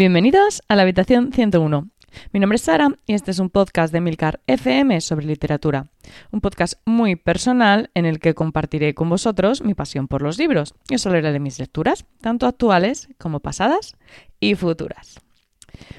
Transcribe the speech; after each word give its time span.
Bienvenidos 0.00 0.62
a 0.66 0.76
la 0.76 0.82
habitación 0.84 1.30
101. 1.30 1.90
Mi 2.32 2.40
nombre 2.40 2.56
es 2.56 2.62
Sara 2.62 2.88
y 3.06 3.12
este 3.12 3.32
es 3.32 3.38
un 3.38 3.50
podcast 3.50 3.92
de 3.92 4.00
Milcar 4.00 4.40
FM 4.46 4.98
sobre 5.02 5.26
literatura. 5.26 5.88
Un 6.30 6.40
podcast 6.40 6.80
muy 6.86 7.16
personal 7.16 7.90
en 7.92 8.06
el 8.06 8.18
que 8.18 8.32
compartiré 8.32 8.94
con 8.94 9.10
vosotros 9.10 9.60
mi 9.62 9.74
pasión 9.74 10.08
por 10.08 10.22
los 10.22 10.38
libros 10.38 10.72
y 10.88 10.94
os 10.94 11.04
hablaré 11.04 11.32
de 11.32 11.38
mis 11.38 11.58
lecturas, 11.58 12.06
tanto 12.22 12.46
actuales 12.46 13.10
como 13.18 13.40
pasadas 13.40 13.94
y 14.40 14.54
futuras. 14.54 15.20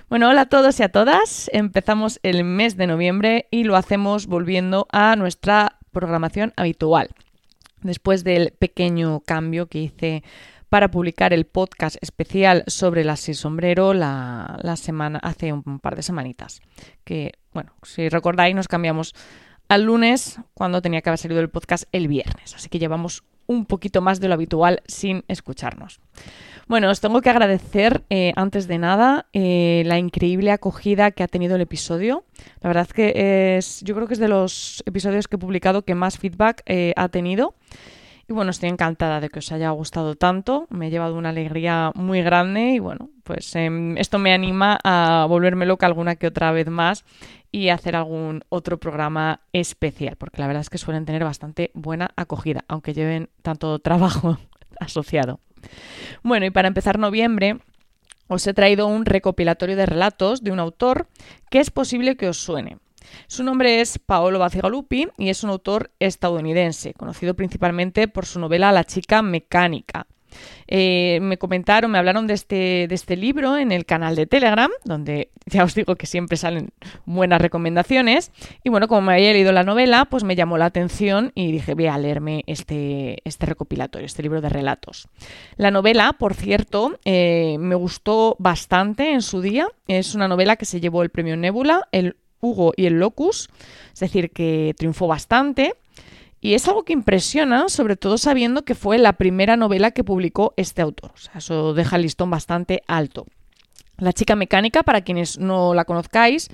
Bueno, 0.10 0.30
hola 0.30 0.42
a 0.42 0.50
todos 0.50 0.80
y 0.80 0.84
a 0.84 0.90
todas. 0.90 1.52
Empezamos 1.54 2.20
el 2.24 2.44
mes 2.44 2.78
de 2.78 2.88
noviembre 2.88 3.46
y 3.52 3.66
lo 3.66 3.76
hacemos 3.76 4.26
volviendo 4.26 4.88
a 4.92 5.16
nuestra 5.16 5.78
programación 5.92 6.54
habitual. 6.56 7.10
Después 7.84 8.24
del 8.24 8.54
pequeño 8.58 9.20
cambio 9.20 9.68
que 9.68 9.78
hice 9.78 10.24
para 10.72 10.90
publicar 10.90 11.34
el 11.34 11.44
podcast 11.48 11.98
especial 12.00 12.64
sobre 12.66 13.04
la 13.04 13.18
Sin 13.18 13.36
Sombrero 13.36 13.94
la, 13.94 14.58
semana, 14.78 15.20
hace 15.22 15.52
un 15.52 15.80
par 15.80 15.98
de 15.98 16.02
semanitas. 16.02 16.62
Que, 17.04 17.34
bueno, 17.52 17.74
si 17.84 18.08
recordáis, 18.08 18.56
nos 18.56 18.70
cambiamos 18.70 19.14
al 19.68 19.84
lunes 19.84 20.40
cuando 20.54 20.82
tenía 20.82 21.02
que 21.02 21.10
haber 21.10 21.18
salido 21.18 21.42
el 21.42 21.50
podcast 21.50 21.84
el 21.92 22.08
viernes. 22.08 22.56
Así 22.56 22.70
que 22.70 22.80
llevamos 22.80 23.26
un 23.48 23.66
poquito 23.66 24.00
más 24.00 24.22
de 24.22 24.30
lo 24.30 24.34
habitual 24.36 24.82
sin 24.88 25.26
escucharnos. 25.28 26.00
Bueno, 26.70 26.90
os 26.90 27.02
tengo 27.02 27.20
que 27.20 27.30
agradecer 27.30 28.06
eh, 28.10 28.32
antes 28.38 28.70
de 28.70 28.78
nada 28.78 29.28
eh, 29.34 29.84
la 29.86 30.00
increíble 30.00 30.52
acogida 30.52 31.12
que 31.12 31.24
ha 31.24 31.28
tenido 31.28 31.58
el 31.58 31.62
episodio. 31.64 32.24
La 32.62 32.70
verdad 32.70 32.88
que 32.88 33.58
es, 33.58 33.82
yo 33.82 33.94
creo 33.94 34.08
que 34.08 34.14
es 34.14 34.22
de 34.22 34.30
los 34.30 34.84
episodios 34.86 35.28
que 35.28 35.36
he 35.36 35.40
publicado 35.40 35.82
que 35.82 35.96
más 35.96 36.18
feedback 36.18 36.64
eh, 36.66 36.94
ha 36.96 37.10
tenido. 37.10 37.56
Y 38.32 38.34
bueno, 38.34 38.52
estoy 38.52 38.70
encantada 38.70 39.20
de 39.20 39.28
que 39.28 39.40
os 39.40 39.52
haya 39.52 39.72
gustado 39.72 40.16
tanto. 40.16 40.66
Me 40.70 40.88
he 40.88 40.90
llevado 40.90 41.18
una 41.18 41.32
alegría 41.32 41.92
muy 41.96 42.22
grande 42.22 42.72
y 42.72 42.80
bueno, 42.80 43.10
pues 43.26 43.54
em, 43.58 43.98
esto 43.98 44.20
me 44.20 44.34
anima 44.34 44.80
a 44.86 45.26
volverme 45.28 45.66
loca 45.66 45.86
alguna 45.86 46.16
que 46.16 46.28
otra 46.28 46.54
vez 46.54 46.70
más 46.70 47.04
y 47.52 47.68
hacer 47.68 47.94
algún 47.98 48.46
otro 48.48 48.80
programa 48.80 49.42
especial, 49.52 50.16
porque 50.16 50.40
la 50.40 50.48
verdad 50.48 50.62
es 50.62 50.70
que 50.70 50.78
suelen 50.78 51.04
tener 51.04 51.26
bastante 51.26 51.72
buena 51.74 52.12
acogida, 52.16 52.64
aunque 52.70 52.94
lleven 52.94 53.30
tanto 53.42 53.80
trabajo 53.80 54.38
asociado. 54.80 55.42
Bueno, 56.24 56.46
y 56.46 56.52
para 56.52 56.70
empezar 56.70 57.00
noviembre, 57.00 57.60
os 58.30 58.48
he 58.48 58.54
traído 58.54 58.88
un 58.88 59.04
recopilatorio 59.04 59.76
de 59.76 59.88
relatos 59.88 60.42
de 60.42 60.52
un 60.52 60.62
autor 60.62 61.10
que 61.50 61.60
es 61.60 61.70
posible 61.70 62.16
que 62.16 62.30
os 62.30 62.38
suene. 62.38 62.78
Su 63.28 63.44
nombre 63.44 63.82
es 63.82 64.00
Paolo 64.00 64.40
Bacigalupi 64.40 65.08
y 65.18 65.30
es 65.30 65.44
un 65.44 65.50
autor 65.50 65.92
estadounidense, 66.00 66.94
conocido 66.94 67.36
principalmente 67.36 68.08
por 68.08 68.26
su 68.26 68.40
novela 68.40 68.72
La 68.72 68.84
chica 68.84 69.22
mecánica. 69.22 70.08
Eh, 70.68 71.20
me 71.22 71.38
comentaron, 71.38 71.92
me 71.92 71.98
hablaron 71.98 72.28
de 72.28 72.34
este, 72.34 72.88
de 72.88 72.96
este 72.96 73.16
libro 73.16 73.58
en 73.58 73.72
el 73.72 73.86
canal 73.86 74.16
de 74.16 74.26
Telegram, 74.26 74.72
donde 74.84 75.30
ya 75.46 75.64
os 75.64 75.76
digo 75.76 75.96
que 75.96 76.06
siempre 76.06 76.38
salen 76.38 76.70
buenas 77.06 77.42
recomendaciones. 77.42 78.32
Y 78.64 78.70
bueno, 78.70 78.88
como 78.88 79.02
me 79.02 79.14
había 79.14 79.34
leído 79.34 79.52
la 79.52 79.64
novela, 79.64 80.06
pues 80.06 80.24
me 80.24 80.36
llamó 80.36 80.58
la 80.58 80.66
atención 80.66 81.32
y 81.36 81.52
dije, 81.52 81.74
voy 81.74 81.88
a 81.88 81.98
leerme 81.98 82.44
este, 82.48 83.18
este 83.26 83.46
recopilatorio, 83.46 84.06
este 84.06 84.24
libro 84.24 84.42
de 84.42 84.50
relatos. 84.50 85.08
La 85.58 85.72
novela, 85.72 86.14
por 86.14 86.34
cierto, 86.34 87.00
eh, 87.06 87.58
me 87.60 87.76
gustó 87.76 88.36
bastante 88.40 89.12
en 89.12 89.22
su 89.22 89.42
día. 89.42 89.68
Es 89.88 90.16
una 90.16 90.28
novela 90.28 90.56
que 90.56 90.66
se 90.66 90.80
llevó 90.80 91.04
el 91.04 91.10
premio 91.10 91.36
Nebula, 91.36 91.88
el 91.92 92.16
Hugo 92.42 92.74
y 92.76 92.86
el 92.86 93.00
Locus, 93.00 93.50
es 93.94 94.00
decir, 94.00 94.32
que 94.32 94.74
triunfó 94.78 95.08
bastante. 95.08 95.76
Y 96.42 96.56
es 96.56 96.68
algo 96.68 96.84
que 96.84 96.94
impresiona, 96.94 97.70
sobre 97.70 97.96
todo 97.96 98.18
sabiendo 98.18 98.66
que 98.66 98.74
fue 98.74 98.98
la 98.98 99.14
primera 99.14 99.58
novela 99.58 99.92
que 99.92 100.04
publicó 100.04 100.54
este 100.58 100.82
autor. 100.82 101.12
O 101.14 101.18
sea, 101.18 101.34
eso 101.38 101.76
deja 101.76 101.98
el 101.98 102.02
listón 102.02 102.32
bastante 102.32 102.82
alto. 102.88 103.28
La 103.98 104.12
chica 104.12 104.36
mecánica, 104.36 104.82
para 104.82 105.02
quienes 105.02 105.38
no 105.38 105.76
la 105.76 105.86
conozcáis, 105.86 106.50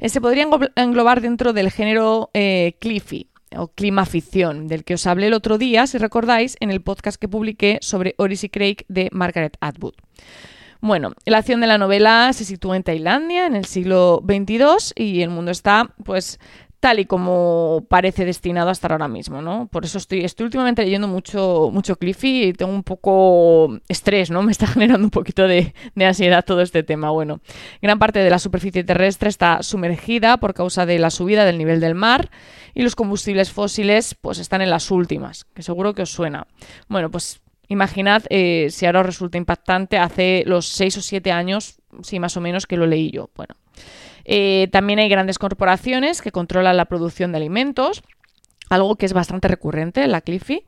eh, 0.00 0.08
se 0.08 0.22
podría 0.22 0.48
englobar 0.76 1.20
dentro 1.20 1.52
del 1.52 1.70
género 1.70 2.30
eh, 2.32 2.76
Cliffy 2.78 3.28
o 3.54 3.68
clima 3.68 4.06
ficción, 4.06 4.66
del 4.68 4.84
que 4.84 4.94
os 4.94 5.06
hablé 5.06 5.26
el 5.28 5.34
otro 5.34 5.58
día, 5.58 5.86
si 5.86 5.98
recordáis, 5.98 6.56
en 6.60 6.70
el 6.70 6.80
podcast 6.80 7.20
que 7.20 7.28
publiqué 7.28 7.78
sobre 7.82 8.14
Odyssey 8.16 8.48
Craig 8.48 8.78
de 8.88 9.08
Margaret 9.12 9.56
Atwood. 9.60 9.94
Bueno, 10.86 11.10
la 11.24 11.38
acción 11.38 11.60
de 11.60 11.66
la 11.66 11.78
novela 11.78 12.32
se 12.32 12.44
sitúa 12.44 12.76
en 12.76 12.84
Tailandia 12.84 13.46
en 13.46 13.56
el 13.56 13.64
siglo 13.64 14.22
XXII 14.24 14.92
y 14.94 15.22
el 15.22 15.30
mundo 15.30 15.50
está, 15.50 15.90
pues, 16.04 16.38
tal 16.78 17.00
y 17.00 17.06
como 17.06 17.84
parece 17.88 18.24
destinado 18.24 18.68
a 18.68 18.72
estar 18.72 18.92
ahora 18.92 19.08
mismo, 19.08 19.42
¿no? 19.42 19.66
Por 19.66 19.84
eso 19.84 19.98
estoy, 19.98 20.24
estoy 20.24 20.44
últimamente 20.44 20.84
leyendo 20.84 21.08
mucho, 21.08 21.70
mucho 21.72 21.96
Cliffy 21.96 22.44
y 22.44 22.52
tengo 22.52 22.72
un 22.72 22.84
poco 22.84 23.80
estrés, 23.88 24.30
¿no? 24.30 24.42
Me 24.44 24.52
está 24.52 24.68
generando 24.68 25.04
un 25.04 25.10
poquito 25.10 25.48
de, 25.48 25.74
de, 25.96 26.04
ansiedad 26.04 26.44
todo 26.44 26.60
este 26.60 26.84
tema. 26.84 27.10
Bueno, 27.10 27.40
gran 27.82 27.98
parte 27.98 28.20
de 28.20 28.30
la 28.30 28.38
superficie 28.38 28.84
terrestre 28.84 29.28
está 29.28 29.64
sumergida 29.64 30.36
por 30.36 30.54
causa 30.54 30.86
de 30.86 31.00
la 31.00 31.10
subida 31.10 31.44
del 31.44 31.58
nivel 31.58 31.80
del 31.80 31.96
mar 31.96 32.30
y 32.74 32.82
los 32.82 32.94
combustibles 32.94 33.50
fósiles, 33.50 34.14
pues, 34.14 34.38
están 34.38 34.62
en 34.62 34.70
las 34.70 34.92
últimas, 34.92 35.46
que 35.52 35.64
seguro 35.64 35.94
que 35.94 36.02
os 36.02 36.10
suena. 36.10 36.46
Bueno, 36.88 37.10
pues 37.10 37.40
Imaginad 37.68 38.22
eh, 38.30 38.68
si 38.70 38.86
ahora 38.86 39.00
os 39.00 39.06
resulta 39.06 39.38
impactante, 39.38 39.98
hace 39.98 40.44
los 40.46 40.68
seis 40.68 40.96
o 40.96 41.02
siete 41.02 41.32
años, 41.32 41.78
sí, 42.02 42.20
más 42.20 42.36
o 42.36 42.40
menos, 42.40 42.66
que 42.66 42.76
lo 42.76 42.86
leí 42.86 43.10
yo. 43.10 43.30
Bueno, 43.34 43.54
eh, 44.24 44.68
también 44.72 44.98
hay 44.98 45.08
grandes 45.08 45.38
corporaciones 45.38 46.22
que 46.22 46.32
controlan 46.32 46.76
la 46.76 46.84
producción 46.84 47.32
de 47.32 47.38
alimentos, 47.38 48.02
algo 48.68 48.96
que 48.96 49.06
es 49.06 49.12
bastante 49.12 49.48
recurrente 49.48 50.02
en 50.02 50.12
la 50.12 50.20
Cliffy. 50.20 50.64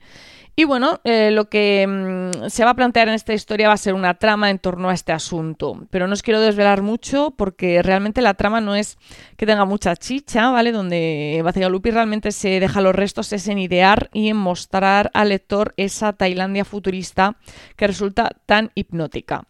Y 0.59 0.65
bueno, 0.65 0.99
eh, 1.05 1.31
lo 1.31 1.49
que 1.49 1.87
mm, 1.87 2.49
se 2.49 2.65
va 2.65 2.73
a 2.73 2.75
plantear 2.75 3.07
en 3.07 3.15
esta 3.15 3.33
historia 3.33 3.69
va 3.69 3.75
a 3.75 3.77
ser 3.77 3.95
una 3.95 4.15
trama 4.15 4.51
en 4.51 4.59
torno 4.59 4.89
a 4.89 4.93
este 4.93 5.13
asunto. 5.13 5.87
Pero 5.91 6.09
no 6.09 6.15
os 6.15 6.23
quiero 6.23 6.41
desvelar 6.41 6.83
mucho 6.83 7.31
porque 7.31 7.81
realmente 7.81 8.23
la 8.23 8.35
trama 8.35 8.61
no 8.61 8.75
es 8.75 8.99
que 9.37 9.47
tenga 9.47 9.65
mucha 9.67 9.95
chicha, 9.95 10.51
¿vale? 10.51 10.73
Donde 10.73 11.41
Bacigalupi 11.45 11.93
realmente 11.93 12.33
se 12.33 12.59
deja 12.59 12.81
los 12.81 12.93
restos 12.93 13.33
es 13.33 13.47
en 13.47 13.59
idear 13.59 14.11
y 14.13 14.31
en 14.31 14.37
mostrar 14.37 15.13
al 15.15 15.29
lector 15.29 15.75
esa 15.77 16.13
Tailandia 16.13 16.65
futurista 16.65 17.37
que 17.77 17.87
resulta 17.87 18.29
tan 18.45 18.73
hipnótica. 18.75 19.45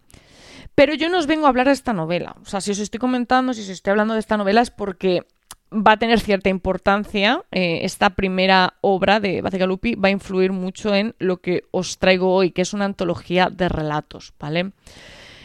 Pero 0.75 0.93
yo 0.93 1.09
no 1.09 1.17
os 1.17 1.27
vengo 1.27 1.47
a 1.47 1.49
hablar 1.49 1.69
de 1.69 1.73
esta 1.73 1.95
novela. 1.95 2.37
O 2.43 2.45
sea, 2.45 2.61
si 2.61 2.73
os 2.73 2.81
estoy 2.81 3.01
comentando, 3.01 3.55
si 3.55 3.63
os 3.63 3.71
estoy 3.71 3.93
hablando 3.93 4.13
de 4.13 4.21
esta 4.21 4.37
novela 4.37 4.61
es 4.61 4.71
porque 4.71 5.23
va 5.73 5.93
a 5.93 5.97
tener 5.99 6.21
cierta 6.21 6.49
importancia. 6.49 7.43
Eh, 7.51 7.81
esta 7.83 8.11
primera 8.11 8.75
obra 8.81 9.21
de 9.21 9.43
Bacigalupi 9.43 9.95
va 9.95 10.09
a 10.09 10.13
influir 10.13 10.53
mucho 10.53 10.95
en 10.95 11.15
lo 11.19 11.39
que 11.39 11.65
os 11.71 11.99
traigo 11.99 12.33
hoy, 12.35 12.51
que 12.51 12.63
es 12.63 12.73
una 12.73 12.85
antología 12.85 13.49
de 13.51 13.69
relatos, 13.69 14.33
¿vale? 14.39 14.73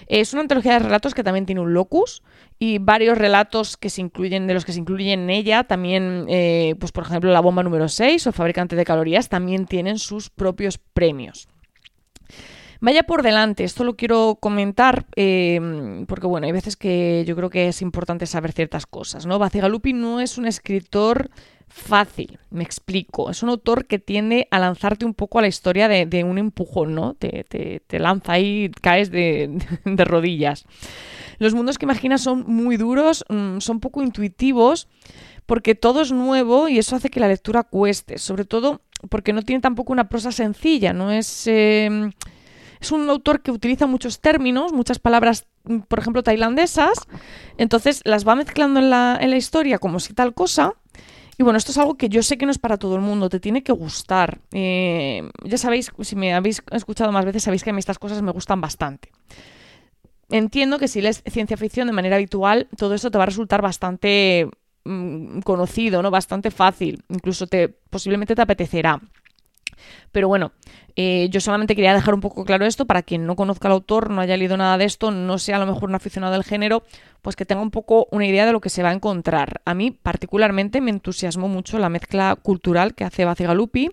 Es 0.07 0.33
una 0.33 0.41
antología 0.41 0.73
de 0.73 0.79
relatos 0.79 1.13
que 1.13 1.23
también 1.23 1.45
tiene 1.45 1.62
un 1.62 1.73
locus 1.73 2.23
y 2.59 2.78
varios 2.78 3.17
relatos 3.17 3.78
que 3.78 3.89
se 3.89 4.01
incluyen, 4.01 4.47
de 4.47 4.53
los 4.53 4.66
que 4.66 4.73
se 4.73 4.79
incluyen 4.79 5.22
en 5.22 5.29
ella, 5.29 5.63
también, 5.63 6.25
eh, 6.29 6.75
pues 6.79 6.91
por 6.91 7.03
ejemplo, 7.03 7.31
la 7.31 7.39
bomba 7.39 7.63
número 7.63 7.88
6 7.88 8.28
o 8.28 8.31
fabricante 8.31 8.75
de 8.75 8.85
calorías, 8.85 9.29
también 9.29 9.66
tienen 9.66 10.00
sus 10.00 10.29
propios 10.29 10.78
premios. 10.78 11.47
Vaya 12.83 13.03
por 13.03 13.23
delante, 13.23 13.63
esto 13.63 13.85
lo 13.85 13.95
quiero 13.95 14.38
comentar 14.41 15.05
em, 15.16 16.05
porque, 16.05 16.27
bueno, 16.27 16.47
hay 16.47 16.51
veces 16.51 16.75
que 16.75 17.23
yo 17.25 17.33
creo 17.33 17.49
que 17.49 17.69
es 17.69 17.81
importante 17.81 18.25
saber 18.25 18.51
ciertas 18.51 18.85
cosas, 18.85 19.25
¿no? 19.25 19.39
Bacigalupi 19.39 19.94
no 19.94 20.19
es 20.19 20.38
un 20.38 20.45
escritor 20.45 21.29
fácil, 21.69 22.39
me 22.49 22.61
explico. 22.66 23.29
Es 23.29 23.41
un 23.41 23.47
autor 23.47 23.85
que 23.85 23.99
tiende 23.99 24.49
a 24.51 24.59
lanzarte 24.59 25.05
un 25.05 25.13
poco 25.13 25.39
a 25.39 25.41
la 25.41 25.47
historia 25.47 25.88
de, 25.88 26.23
un 26.25 26.38
empujón, 26.38 26.94
¿no? 26.94 27.13
Te, 27.13 27.45
te, 27.45 27.99
lanza 27.99 28.33
ahí, 28.33 28.69
caes 28.81 29.11
de, 29.11 29.61
de, 29.85 30.03
rodillas. 30.03 30.65
Los 31.39 31.53
mundos 31.53 31.77
que 31.77 31.85
imaginas 31.85 32.19
son 32.19 32.44
muy 32.45 32.75
duros, 32.75 33.23
mm, 33.29 33.59
son 33.59 33.79
poco 33.79 34.03
intuitivos, 34.03 34.89
porque 35.45 35.74
todo 35.74 36.01
es 36.01 36.12
nuevo 36.12 36.68
y 36.68 36.80
eso 36.80 36.97
hace 36.97 37.09
que 37.09 37.21
la 37.21 37.30
lectura 37.30 37.63
cueste, 37.63 38.18
sobre 38.18 38.44
todo 38.44 38.81
porque 39.09 39.31
no 39.31 39.41
tiene 39.41 39.62
tampoco 39.62 39.94
una 39.94 40.09
prosa 40.09 40.33
sencilla, 40.33 40.91
no 40.91 41.12
es... 41.12 41.47
Em, 41.47 42.12
es 42.83 42.91
un 42.91 43.09
autor 43.09 43.41
que 43.41 43.51
utiliza 43.51 43.88
muchos 43.88 44.19
términos, 44.19 44.74
muchas 44.74 45.00
palabras, 45.00 45.45
mm, 45.63 45.80
por 45.80 46.00
ejemplo, 46.00 46.21
tailandesas, 46.21 46.94
entonces 47.57 48.01
las 48.03 48.27
va 48.27 48.35
mezclando 48.35 48.80
en 48.80 48.89
la, 48.89 49.38
historia 49.38 49.80
como 49.80 50.00
si 50.00 50.13
tal 50.13 50.33
cosa. 50.33 50.74
Y 51.38 51.44
bueno, 51.44 51.57
esto 51.57 51.71
es 51.71 51.77
algo 51.80 51.95
que 51.95 52.09
yo 52.09 52.21
sé 52.21 52.38
que 52.38 52.45
no 52.45 52.51
es 52.51 52.59
para 52.59 52.77
todo 52.77 52.95
el 52.95 53.01
mundo, 53.01 53.27
te 53.27 53.39
tiene 53.39 53.63
que 53.63 53.71
gustar. 53.71 54.39
Eh, 54.51 55.27
ya 55.44 55.57
sabéis, 55.57 55.91
si 56.01 56.15
me 56.15 56.33
habéis 56.33 56.62
escuchado 56.71 57.12
más 57.12 57.25
veces, 57.25 57.44
sabéis 57.44 57.63
que 57.63 57.71
a 57.71 57.74
mí 57.74 57.80
estas 57.80 57.97
cosas 57.97 58.21
me 58.21 58.31
gustan 58.31 58.62
bastante. 58.62 59.09
Entiendo 60.30 60.77
que 60.77 60.88
si 60.88 61.01
lees 61.01 61.24
ciencia 61.25 61.57
ficción 61.57 61.88
de 61.88 61.94
manera 61.94 62.18
habitual, 62.18 62.68
todo 62.77 62.94
eso 62.94 63.09
te 63.09 63.18
va 63.18 63.24
a 63.24 63.27
resultar 63.27 63.62
bastante 63.62 64.47
mm, 64.83 65.39
conocido, 65.39 66.03
¿no? 66.03 66.12
Bastante 66.12 66.51
fácil. 66.51 67.03
Incluso 67.09 67.47
te, 67.47 67.69
posiblemente 67.69 68.35
te 68.35 68.41
apetecerá. 68.41 69.01
Pero 70.12 70.27
bueno, 70.27 70.51
eh, 70.95 71.27
yo 71.31 71.39
solamente 71.39 71.75
quería 71.75 71.94
dejar 71.94 72.13
un 72.13 72.21
poco 72.21 72.45
claro 72.45 72.65
esto 72.65 72.85
para 72.85 73.01
quien 73.01 73.25
no 73.25 73.35
conozca 73.35 73.68
al 73.68 73.74
autor, 73.74 74.12
no 74.12 74.21
haya 74.21 74.38
leído 74.38 74.57
nada 74.57 74.77
de 74.77 74.85
esto, 74.85 75.09
no 75.12 75.39
sea 75.39 75.56
a 75.56 75.59
lo 75.59 75.65
mejor 75.65 75.89
un 75.89 75.95
aficionado 75.95 76.33
del 76.33 76.44
género, 76.44 76.83
pues 77.21 77.35
que 77.35 77.45
tenga 77.45 77.62
un 77.62 77.71
poco 77.71 78.07
una 78.12 78.27
idea 78.27 78.45
de 78.45 78.51
lo 78.51 78.62
que 78.62 78.69
se 78.69 78.83
va 78.83 78.89
a 78.89 78.94
encontrar. 78.94 79.62
A 79.65 79.74
mí 79.74 79.91
particularmente 79.91 80.81
me 80.81 80.91
entusiasmó 80.91 81.47
mucho 81.47 81.80
la 81.80 81.89
mezcla 81.89 82.35
cultural 82.35 82.94
que 82.94 83.06
hace 83.06 83.25
Bacigalupi 83.25 83.89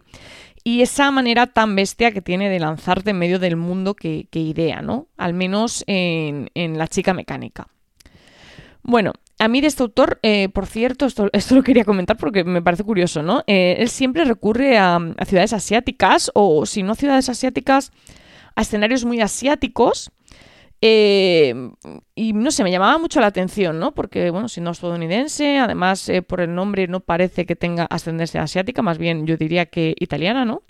y 0.62 0.82
esa 0.82 1.10
manera 1.10 1.46
tan 1.46 1.75
bestia 1.75 2.12
que 2.12 2.20
tiene 2.20 2.50
de 2.50 2.58
lanzarte 2.58 3.10
en 3.10 3.19
medio 3.19 3.38
del 3.38 3.56
mundo 3.56 3.94
que, 3.94 4.28
idea, 4.32 4.82
¿no? 4.82 5.06
Al 5.16 5.32
menos 5.32 5.84
en, 5.87 6.50
La 6.54 6.88
chica 6.88 7.14
mecánica. 7.14 7.69
Bueno, 8.82 9.12
a 9.40 9.48
mí 9.48 9.60
de 9.60 9.66
este 9.66 9.82
autor, 9.82 10.20
eh, 10.22 10.50
por 10.50 10.66
cierto, 10.66 11.06
esto, 11.06 11.28
esto, 11.32 11.54
lo 11.56 11.62
quería 11.62 11.84
comentar 11.84 12.16
porque 12.16 12.44
me 12.44 12.62
parece 12.62 12.84
curioso, 12.84 13.22
¿no? 13.22 13.42
Eh, 13.46 13.76
él 13.78 13.88
siempre 13.88 14.25
recurre 14.25 14.78
a, 14.78 14.96
a, 14.96 15.25
ciudades 15.25 15.52
asiáticas 15.52 16.31
o, 16.34 16.66
si 16.66 16.82
no 16.82 16.94
ciudades 16.94 17.28
asiáticas, 17.28 17.90
a 18.54 18.62
escenarios 18.62 19.04
muy 19.04 19.20
asiáticos 19.20 20.12
eh, 20.82 21.54
y 22.14 22.32
no 22.32 22.50
sé, 22.50 22.64
me 22.64 22.70
llamaba 22.70 22.96
mucho 22.96 23.20
la 23.20 23.26
atención, 23.26 23.78
¿no? 23.78 23.92
Porque, 23.92 24.30
bueno, 24.30 24.48
si 24.48 24.60
no 24.60 24.70
estadounidense, 24.70 25.58
además 25.58 26.08
eh, 26.08 26.22
por 26.22 26.40
el 26.40 26.54
nombre 26.54 26.88
no 26.88 27.00
parece 27.00 27.44
que 27.44 27.54
tenga 27.54 27.84
ascendencia 27.84 28.42
asiática, 28.42 28.80
más 28.80 28.96
bien 28.96 29.26
yo 29.26 29.36
diría 29.36 29.66
que 29.66 29.94
italiana, 29.98 30.46
¿no? 30.46 30.62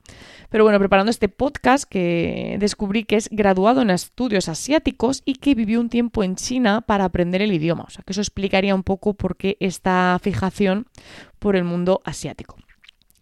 Pero 0.49 0.65
bueno, 0.65 0.81
preparando 0.81 1.11
este 1.11 1.29
podcast 1.29 1.85
que 1.89 2.57
descubrí 2.59 3.05
que 3.05 3.17
es 3.17 3.29
graduado 3.31 3.83
en 3.83 3.91
estudios 3.91 4.49
asiáticos 4.49 5.23
y 5.25 5.35
que 5.35 5.55
vivió 5.55 5.79
un 5.79 5.89
tiempo 5.89 6.25
en 6.25 6.35
China 6.35 6.81
para 6.81 7.05
aprender 7.05 7.41
el 7.41 7.53
idioma. 7.53 7.85
O 7.87 7.91
sea, 7.91 8.03
que 8.05 8.13
eso 8.13 8.21
explicaría 8.21 8.75
un 8.75 8.83
poco 8.83 9.15
por 9.15 9.37
qué 9.37 9.57
esta 9.61 10.19
fijación 10.21 10.87
por 11.39 11.55
el 11.55 11.63
mundo 11.63 12.03
asiático. 12.05 12.57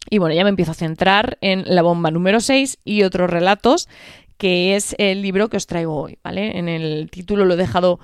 Y 0.09 0.17
bueno, 0.17 0.35
ya 0.35 0.43
me 0.43 0.49
empiezo 0.49 0.73
a 0.73 0.75
centrar 0.75 1.37
en 1.43 1.65
la 1.67 1.83
bomba 1.83 2.11
número 2.11 2.41
6 2.41 2.79
y 2.83 3.03
otros 3.03 3.29
relatos 3.29 3.91
que 4.39 4.77
es 4.77 4.95
el 4.99 5.21
libro 5.21 5.49
que 5.49 5.57
os 5.57 5.67
traigo 5.67 5.95
hoy, 5.95 6.19
¿vale? 6.23 6.59
En 6.59 6.69
el 6.69 7.11
título 7.11 7.45
lo 7.45 7.55
he 7.55 7.57
dejado 7.57 7.99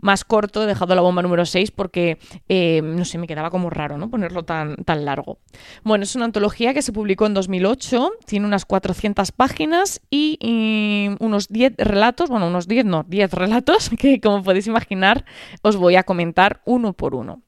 más 0.00 0.24
corto, 0.24 0.62
he 0.62 0.66
dejado 0.66 0.94
la 0.94 1.00
bomba 1.00 1.22
número 1.22 1.44
6 1.44 1.70
porque, 1.72 2.18
eh, 2.48 2.80
no 2.82 3.04
sé, 3.04 3.18
me 3.18 3.26
quedaba 3.26 3.50
como 3.50 3.70
raro, 3.70 3.98
¿no? 3.98 4.10
Ponerlo 4.10 4.44
tan, 4.44 4.76
tan 4.76 5.04
largo. 5.04 5.38
Bueno, 5.82 6.04
es 6.04 6.14
una 6.14 6.26
antología 6.26 6.72
que 6.72 6.82
se 6.82 6.92
publicó 6.92 7.26
en 7.26 7.34
2008, 7.34 8.12
tiene 8.26 8.46
unas 8.46 8.64
400 8.64 9.32
páginas 9.32 10.00
y, 10.10 10.38
y 10.40 11.16
unos 11.18 11.48
10 11.48 11.74
relatos, 11.78 12.30
bueno, 12.30 12.46
unos 12.46 12.68
10, 12.68 12.84
no, 12.84 13.04
10 13.08 13.32
relatos 13.32 13.90
que, 13.98 14.20
como 14.20 14.42
podéis 14.42 14.66
imaginar, 14.66 15.24
os 15.62 15.76
voy 15.76 15.96
a 15.96 16.04
comentar 16.04 16.62
uno 16.64 16.92
por 16.92 17.14
uno. 17.14 17.42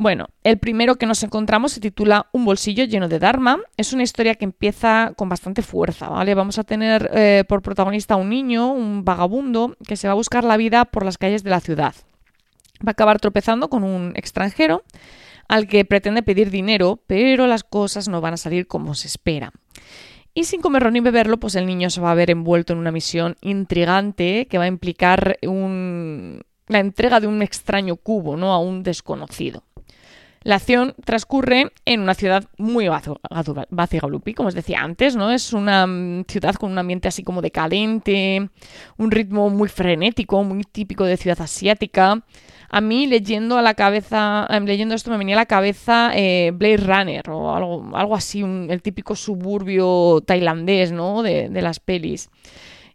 Bueno, 0.00 0.28
el 0.44 0.58
primero 0.58 0.94
que 0.94 1.06
nos 1.06 1.24
encontramos 1.24 1.72
se 1.72 1.80
titula 1.80 2.28
Un 2.30 2.44
bolsillo 2.44 2.84
lleno 2.84 3.08
de 3.08 3.18
Dharma. 3.18 3.58
Es 3.76 3.92
una 3.92 4.04
historia 4.04 4.36
que 4.36 4.44
empieza 4.44 5.12
con 5.16 5.28
bastante 5.28 5.60
fuerza, 5.60 6.08
¿vale? 6.08 6.36
Vamos 6.36 6.56
a 6.60 6.62
tener 6.62 7.10
eh, 7.12 7.42
por 7.48 7.62
protagonista 7.62 8.14
a 8.14 8.16
un 8.16 8.28
niño, 8.28 8.70
un 8.70 9.04
vagabundo, 9.04 9.76
que 9.84 9.96
se 9.96 10.06
va 10.06 10.12
a 10.12 10.14
buscar 10.14 10.44
la 10.44 10.56
vida 10.56 10.84
por 10.84 11.04
las 11.04 11.18
calles 11.18 11.42
de 11.42 11.50
la 11.50 11.58
ciudad. 11.58 11.96
Va 12.76 12.90
a 12.90 12.90
acabar 12.92 13.18
tropezando 13.18 13.68
con 13.68 13.82
un 13.82 14.12
extranjero 14.14 14.84
al 15.48 15.66
que 15.66 15.84
pretende 15.84 16.22
pedir 16.22 16.52
dinero, 16.52 17.02
pero 17.08 17.48
las 17.48 17.64
cosas 17.64 18.06
no 18.06 18.20
van 18.20 18.34
a 18.34 18.36
salir 18.36 18.68
como 18.68 18.94
se 18.94 19.08
espera. 19.08 19.50
Y 20.32 20.44
sin 20.44 20.60
comerlo 20.60 20.92
ni 20.92 21.00
beberlo, 21.00 21.38
pues 21.40 21.56
el 21.56 21.66
niño 21.66 21.90
se 21.90 22.00
va 22.00 22.12
a 22.12 22.14
ver 22.14 22.30
envuelto 22.30 22.72
en 22.72 22.78
una 22.78 22.92
misión 22.92 23.34
intrigante 23.40 24.46
que 24.48 24.58
va 24.58 24.64
a 24.64 24.68
implicar 24.68 25.38
la 25.42 26.78
entrega 26.78 27.18
de 27.18 27.26
un 27.26 27.42
extraño 27.42 27.96
cubo, 27.96 28.36
¿no? 28.36 28.52
A 28.52 28.60
un 28.60 28.84
desconocido. 28.84 29.64
La 30.48 30.54
acción 30.54 30.94
transcurre 31.04 31.72
en 31.84 32.00
una 32.00 32.14
ciudad 32.14 32.42
muy 32.56 32.88
Bacigalupi, 33.68 34.32
como 34.32 34.48
os 34.48 34.54
decía 34.54 34.80
antes, 34.80 35.14
¿no? 35.14 35.30
Es 35.30 35.52
una 35.52 35.86
mm, 35.86 36.24
ciudad 36.26 36.54
con 36.54 36.72
un 36.72 36.78
ambiente 36.78 37.06
así 37.06 37.22
como 37.22 37.42
decadente, 37.42 38.48
un 38.96 39.10
ritmo 39.10 39.50
muy 39.50 39.68
frenético, 39.68 40.42
muy 40.44 40.62
típico 40.64 41.04
de 41.04 41.18
ciudad 41.18 41.38
asiática. 41.42 42.24
A 42.70 42.80
mí 42.80 43.06
leyendo 43.06 43.58
a 43.58 43.62
la 43.62 43.74
cabeza, 43.74 44.46
em, 44.48 44.64
leyendo 44.64 44.94
esto 44.94 45.10
me 45.10 45.18
venía 45.18 45.34
a 45.34 45.40
la 45.40 45.44
cabeza 45.44 46.12
eh, 46.14 46.50
Blade 46.54 46.78
Runner 46.78 47.28
o 47.28 47.54
algo, 47.94 48.16
así, 48.16 48.40
el 48.40 48.80
típico 48.80 49.16
suburbio 49.16 50.22
tailandés, 50.24 50.92
¿no? 50.92 51.22
De 51.22 51.60
las 51.60 51.78
pelis. 51.78 52.30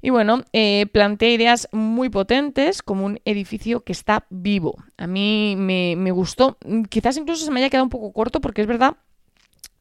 Y 0.05 0.09
bueno, 0.09 0.43
eh, 0.51 0.87
plantea 0.91 1.29
ideas 1.29 1.69
muy 1.71 2.09
potentes 2.09 2.83
como 2.83 3.05
un 3.05 3.21
edificio 3.23 3.85
que 3.85 3.93
está 3.93 4.25
vivo. 4.29 4.75
A 4.97 5.07
mí 5.07 5.55
me, 5.57 6.11
gustó. 6.11 6.57
Quizás 6.89 7.15
incluso 7.15 7.45
se 7.45 7.51
me 7.51 7.61
haya 7.61 7.69
quedado 7.69 7.85
un 7.85 7.89
poco 7.89 8.11
corto 8.11 8.41
porque 8.41 8.59
es 8.59 8.67
verdad 8.67 8.97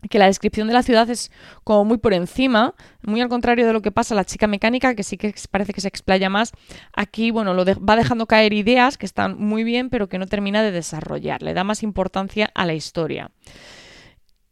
que 0.09 0.21
la 0.21 0.27
descripción 0.27 0.69
de 0.69 0.75
la 0.75 0.85
ciudad 0.85 1.11
es 1.11 1.33
como 1.65 1.85
muy 1.85 1.99
por 1.99 2.15
encima, 2.15 2.77
muy 3.03 3.21
al 3.21 3.29
contrario 3.29 3.67
de 3.67 3.73
lo 3.73 3.83
que 3.83 3.91
pasa 3.91 4.15
la 4.15 4.25
chica 4.25 4.47
mecánica, 4.47 4.95
que 4.95 5.03
sí 5.03 5.17
que 5.17 5.35
parece 5.51 5.73
que 5.73 5.81
se 5.81 5.89
explaya 5.89 6.31
más. 6.31 6.53
Aquí, 6.93 7.33
bueno, 7.33 7.53
lo 7.53 7.65
va 7.65 7.97
dejando 7.97 8.27
caer 8.27 8.53
ideas 8.53 8.99
que 8.99 9.07
están 9.07 9.37
muy 9.41 9.65
bien, 9.65 9.91
pero 9.91 10.09
que 10.09 10.19
no 10.19 10.29
termina 10.29 10.63
de 10.63 10.71
desarrollar. 10.71 11.43
Le 11.43 11.53
da 11.53 11.65
más 11.65 11.83
importancia 11.83 12.49
a 12.55 12.65
la 12.65 12.75
historia. 12.75 13.33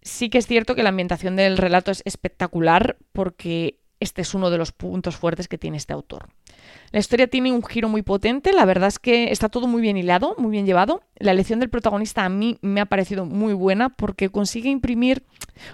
Sí 0.02 0.30
que 0.30 0.38
es 0.38 0.48
cierto 0.48 0.74
que 0.74 0.82
la 0.82 0.88
ambientación 0.88 1.36
del 1.36 1.58
relato 1.58 1.92
es 1.92 2.02
espectacular 2.04 2.96
porque 3.12 3.79
este 4.00 4.22
es 4.22 4.34
uno 4.34 4.50
de 4.50 4.58
los 4.58 4.72
puntos 4.72 5.16
fuertes 5.16 5.46
que 5.46 5.58
tiene 5.58 5.76
este 5.76 5.92
autor. 5.92 6.28
La 6.90 6.98
historia 6.98 7.28
tiene 7.28 7.52
un 7.52 7.62
giro 7.62 7.88
muy 7.88 8.02
potente, 8.02 8.52
la 8.52 8.64
verdad 8.64 8.88
es 8.88 8.98
que 8.98 9.30
está 9.30 9.48
todo 9.48 9.66
muy 9.66 9.80
bien 9.80 9.96
hilado, 9.96 10.34
muy 10.38 10.50
bien 10.50 10.66
llevado. 10.66 11.02
La 11.16 11.32
elección 11.32 11.60
del 11.60 11.70
protagonista 11.70 12.24
a 12.24 12.28
mí 12.28 12.58
me 12.62 12.80
ha 12.80 12.86
parecido 12.86 13.26
muy 13.26 13.52
buena 13.52 13.90
porque 13.90 14.30
consigue 14.30 14.70
imprimir 14.70 15.22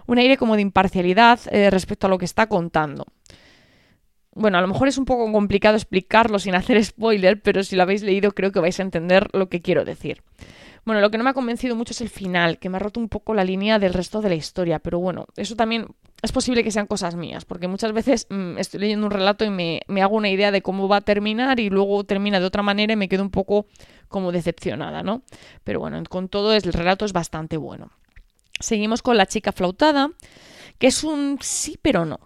un 0.06 0.18
aire 0.18 0.36
como 0.36 0.56
de 0.56 0.62
imparcialidad 0.62 1.40
eh, 1.50 1.70
respecto 1.70 2.06
a 2.06 2.10
lo 2.10 2.18
que 2.18 2.24
está 2.26 2.48
contando. 2.48 3.06
Bueno, 4.34 4.58
a 4.58 4.60
lo 4.60 4.68
mejor 4.68 4.88
es 4.88 4.98
un 4.98 5.06
poco 5.06 5.32
complicado 5.32 5.76
explicarlo 5.76 6.38
sin 6.38 6.54
hacer 6.54 6.84
spoiler, 6.84 7.40
pero 7.40 7.62
si 7.62 7.76
lo 7.76 7.82
habéis 7.82 8.02
leído 8.02 8.32
creo 8.32 8.52
que 8.52 8.60
vais 8.60 8.78
a 8.78 8.82
entender 8.82 9.28
lo 9.32 9.48
que 9.48 9.62
quiero 9.62 9.84
decir. 9.84 10.22
Bueno, 10.86 11.00
lo 11.00 11.10
que 11.10 11.18
no 11.18 11.24
me 11.24 11.30
ha 11.30 11.34
convencido 11.34 11.74
mucho 11.74 11.92
es 11.92 12.00
el 12.00 12.08
final, 12.08 12.58
que 12.60 12.68
me 12.68 12.76
ha 12.76 12.78
roto 12.78 13.00
un 13.00 13.08
poco 13.08 13.34
la 13.34 13.42
línea 13.42 13.80
del 13.80 13.92
resto 13.92 14.20
de 14.20 14.28
la 14.28 14.36
historia, 14.36 14.78
pero 14.78 15.00
bueno, 15.00 15.26
eso 15.34 15.56
también 15.56 15.88
es 16.22 16.30
posible 16.30 16.62
que 16.62 16.70
sean 16.70 16.86
cosas 16.86 17.16
mías, 17.16 17.44
porque 17.44 17.66
muchas 17.66 17.92
veces 17.92 18.28
mm, 18.30 18.56
estoy 18.56 18.78
leyendo 18.78 19.04
un 19.04 19.10
relato 19.10 19.44
y 19.44 19.50
me, 19.50 19.82
hago 20.00 20.14
una 20.14 20.30
idea 20.30 20.52
de 20.52 20.62
cómo 20.62 20.86
va 20.86 20.98
a 20.98 21.00
terminar 21.00 21.58
y 21.58 21.70
luego 21.70 22.04
termina 22.04 22.38
de 22.38 22.46
otra 22.46 22.62
manera 22.62 22.92
y 22.92 22.96
me 22.96 23.08
quedo 23.08 23.24
un 23.24 23.32
poco 23.32 23.66
como 24.06 24.30
decepcionada, 24.30 25.02
¿no? 25.02 25.22
Pero 25.64 25.80
bueno, 25.80 26.00
con 26.08 26.28
todo 26.28 26.54
el 26.54 26.62
relato 26.62 27.04
es 27.04 27.12
bastante 27.12 27.56
bueno. 27.56 27.90
Seguimos 28.60 29.02
con 29.02 29.16
La 29.16 29.26
chica 29.26 29.50
flautada, 29.50 30.10
que 30.78 30.86
es 30.86 31.02
un 31.02 31.38
sí 31.42 31.80
pero 31.82 32.04
no. 32.04 32.20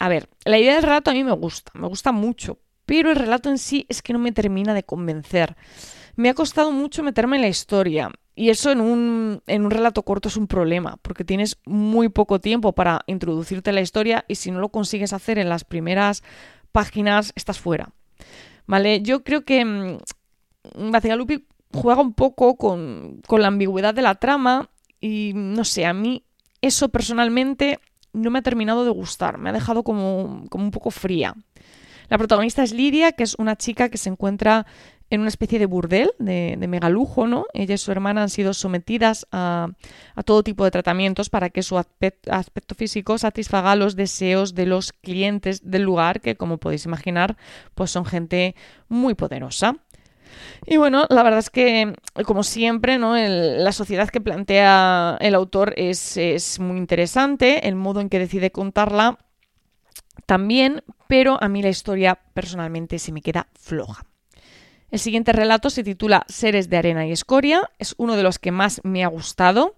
A 0.00 0.08
ver, 0.08 0.28
la 0.44 0.58
idea 0.58 0.74
del 0.74 0.82
relato 0.82 1.12
a 1.12 1.14
mí 1.14 1.22
me 1.22 1.30
gusta, 1.30 1.70
me 1.76 1.86
gusta 1.86 2.10
mucho, 2.10 2.58
pero 2.84 3.10
el 3.10 3.16
relato 3.16 3.48
en 3.48 3.58
sí 3.58 3.86
es 3.88 4.02
que 4.02 4.12
no 4.12 4.18
me 4.18 4.32
termina 4.32 4.74
de 4.74 4.82
convencer. 4.82 5.56
Me 6.16 6.28
ha 6.28 6.34
costado 6.34 6.72
mucho 6.72 7.02
meterme 7.02 7.36
en 7.36 7.42
la 7.42 7.48
historia. 7.48 8.10
Y 8.34 8.48
eso 8.48 8.70
en 8.70 8.80
un, 8.80 9.42
en 9.46 9.64
un 9.64 9.70
relato 9.70 10.02
corto 10.04 10.28
es 10.28 10.36
un 10.36 10.46
problema, 10.46 10.96
porque 11.02 11.24
tienes 11.24 11.58
muy 11.66 12.08
poco 12.08 12.40
tiempo 12.40 12.72
para 12.72 13.02
introducirte 13.06 13.70
en 13.70 13.74
la 13.74 13.82
historia 13.82 14.24
y 14.26 14.36
si 14.36 14.50
no 14.50 14.58
lo 14.58 14.70
consigues 14.70 15.12
hacer 15.12 15.38
en 15.38 15.50
las 15.50 15.64
primeras 15.64 16.22
páginas, 16.72 17.32
estás 17.36 17.60
fuera. 17.60 17.90
¿Vale? 18.66 19.02
Yo 19.02 19.22
creo 19.22 19.44
que 19.44 19.64
mmm, 19.64 19.98
Lupi 21.16 21.46
juega 21.74 22.00
un 22.00 22.14
poco 22.14 22.56
con, 22.56 23.20
con 23.26 23.42
la 23.42 23.48
ambigüedad 23.48 23.92
de 23.92 24.02
la 24.02 24.14
trama 24.14 24.70
y 25.00 25.32
no 25.34 25.64
sé, 25.64 25.84
a 25.84 25.92
mí 25.92 26.24
eso 26.62 26.88
personalmente 26.88 27.80
no 28.12 28.30
me 28.30 28.38
ha 28.38 28.42
terminado 28.42 28.84
de 28.84 28.90
gustar, 28.90 29.36
me 29.36 29.50
ha 29.50 29.52
dejado 29.52 29.82
como, 29.82 30.46
como 30.48 30.64
un 30.64 30.70
poco 30.70 30.90
fría. 30.90 31.34
La 32.08 32.18
protagonista 32.18 32.62
es 32.62 32.72
Lidia, 32.72 33.12
que 33.12 33.24
es 33.24 33.34
una 33.38 33.56
chica 33.56 33.88
que 33.88 33.98
se 33.98 34.10
encuentra 34.10 34.66
en 35.12 35.20
una 35.20 35.28
especie 35.28 35.58
de 35.58 35.66
burdel 35.66 36.10
de, 36.18 36.56
de 36.58 36.68
megalujo, 36.68 37.26
¿no? 37.26 37.44
Ella 37.52 37.74
y 37.74 37.78
su 37.78 37.92
hermana 37.92 38.22
han 38.22 38.30
sido 38.30 38.54
sometidas 38.54 39.26
a, 39.30 39.68
todo 40.24 40.42
tipo 40.42 40.64
de 40.64 40.70
tratamientos 40.70 41.28
para 41.28 41.50
que 41.50 41.62
su 41.62 41.76
aspecto, 41.76 42.74
físico 42.74 43.18
satisfaga 43.18 43.76
los 43.76 43.94
deseos 43.94 44.54
de 44.54 44.64
los 44.64 44.94
clientes 44.94 45.70
del 45.70 45.82
lugar, 45.82 46.22
que 46.22 46.34
como 46.36 46.56
podéis 46.56 46.86
imaginar, 46.86 47.36
pues 47.74 47.90
son 47.90 48.06
gente 48.06 48.56
muy 48.88 49.12
poderosa. 49.12 49.76
Y 50.64 50.78
bueno, 50.78 51.04
la 51.10 51.22
verdad 51.22 51.40
es 51.40 51.50
que, 51.50 51.92
como 52.24 52.42
siempre, 52.42 52.96
¿no? 52.96 53.14
la 53.14 53.72
sociedad 53.72 54.08
que 54.08 54.22
plantea 54.22 55.18
el 55.20 55.34
autor 55.34 55.74
es, 55.76 56.16
es 56.16 56.58
muy 56.58 56.78
interesante, 56.78 57.68
el 57.68 57.74
modo 57.74 58.00
en 58.00 58.08
que 58.08 58.18
decide 58.18 58.50
contarla 58.50 59.18
también, 60.24 60.82
pero 61.06 61.36
a 61.42 61.50
mí 61.50 61.60
la 61.60 61.68
historia 61.68 62.18
personalmente 62.32 62.98
se 62.98 63.12
me 63.12 63.20
queda 63.20 63.48
floja. 63.52 64.06
El 64.92 64.98
siguiente 64.98 65.32
relato 65.32 65.70
se 65.70 65.82
titula 65.82 66.26
Seres 66.28 66.68
de 66.68 66.76
arena 66.76 67.06
y 67.06 67.12
escoria. 67.12 67.70
Es 67.78 67.94
uno 67.96 68.14
de 68.14 68.22
los 68.22 68.38
que 68.38 68.52
más 68.52 68.82
me 68.84 69.02
ha 69.02 69.06
gustado. 69.06 69.74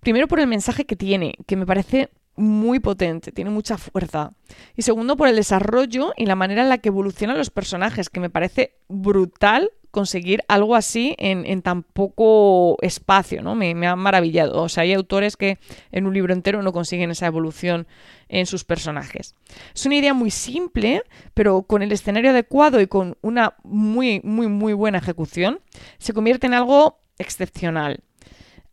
Primero 0.00 0.26
por 0.26 0.40
el 0.40 0.46
mensaje 0.46 0.86
que 0.86 0.96
tiene, 0.96 1.34
que 1.46 1.54
me 1.54 1.66
parece 1.66 2.08
muy 2.34 2.80
potente, 2.80 3.30
tiene 3.30 3.50
mucha 3.50 3.76
fuerza. 3.76 4.32
Y 4.74 4.80
segundo 4.80 5.18
por 5.18 5.28
el 5.28 5.36
desarrollo 5.36 6.14
y 6.16 6.24
la 6.24 6.34
manera 6.34 6.62
en 6.62 6.70
la 6.70 6.78
que 6.78 6.88
evolucionan 6.88 7.36
los 7.36 7.50
personajes, 7.50 8.08
que 8.08 8.20
me 8.20 8.30
parece 8.30 8.74
brutal 8.88 9.70
conseguir 9.94 10.42
algo 10.48 10.74
así 10.74 11.14
en, 11.18 11.62
tan 11.62 11.84
poco 11.84 12.76
espacio, 12.82 13.42
¿no? 13.42 13.54
Me, 13.54 13.86
ha 13.86 13.94
maravillado. 13.94 14.60
O 14.60 14.68
sea, 14.68 14.82
hay 14.82 14.92
autores 14.92 15.36
que 15.36 15.58
en 15.92 16.06
un 16.06 16.12
libro 16.12 16.34
entero 16.34 16.62
no 16.62 16.72
consiguen 16.72 17.12
esa 17.12 17.26
evolución 17.26 17.86
en 18.28 18.46
sus 18.46 18.64
personajes. 18.64 19.36
Es 19.72 19.86
una 19.86 19.94
idea 19.94 20.12
muy 20.12 20.32
simple, 20.32 21.04
pero 21.32 21.62
con 21.62 21.80
el 21.82 21.92
escenario 21.92 22.30
adecuado 22.30 22.80
y 22.80 22.88
con 22.88 23.16
una 23.22 23.54
muy, 23.62 24.20
muy, 24.24 24.48
muy 24.48 24.72
buena 24.72 24.98
ejecución, 24.98 25.60
se 25.98 26.12
convierte 26.12 26.48
en 26.48 26.54
algo 26.54 26.98
excepcional. 27.18 28.00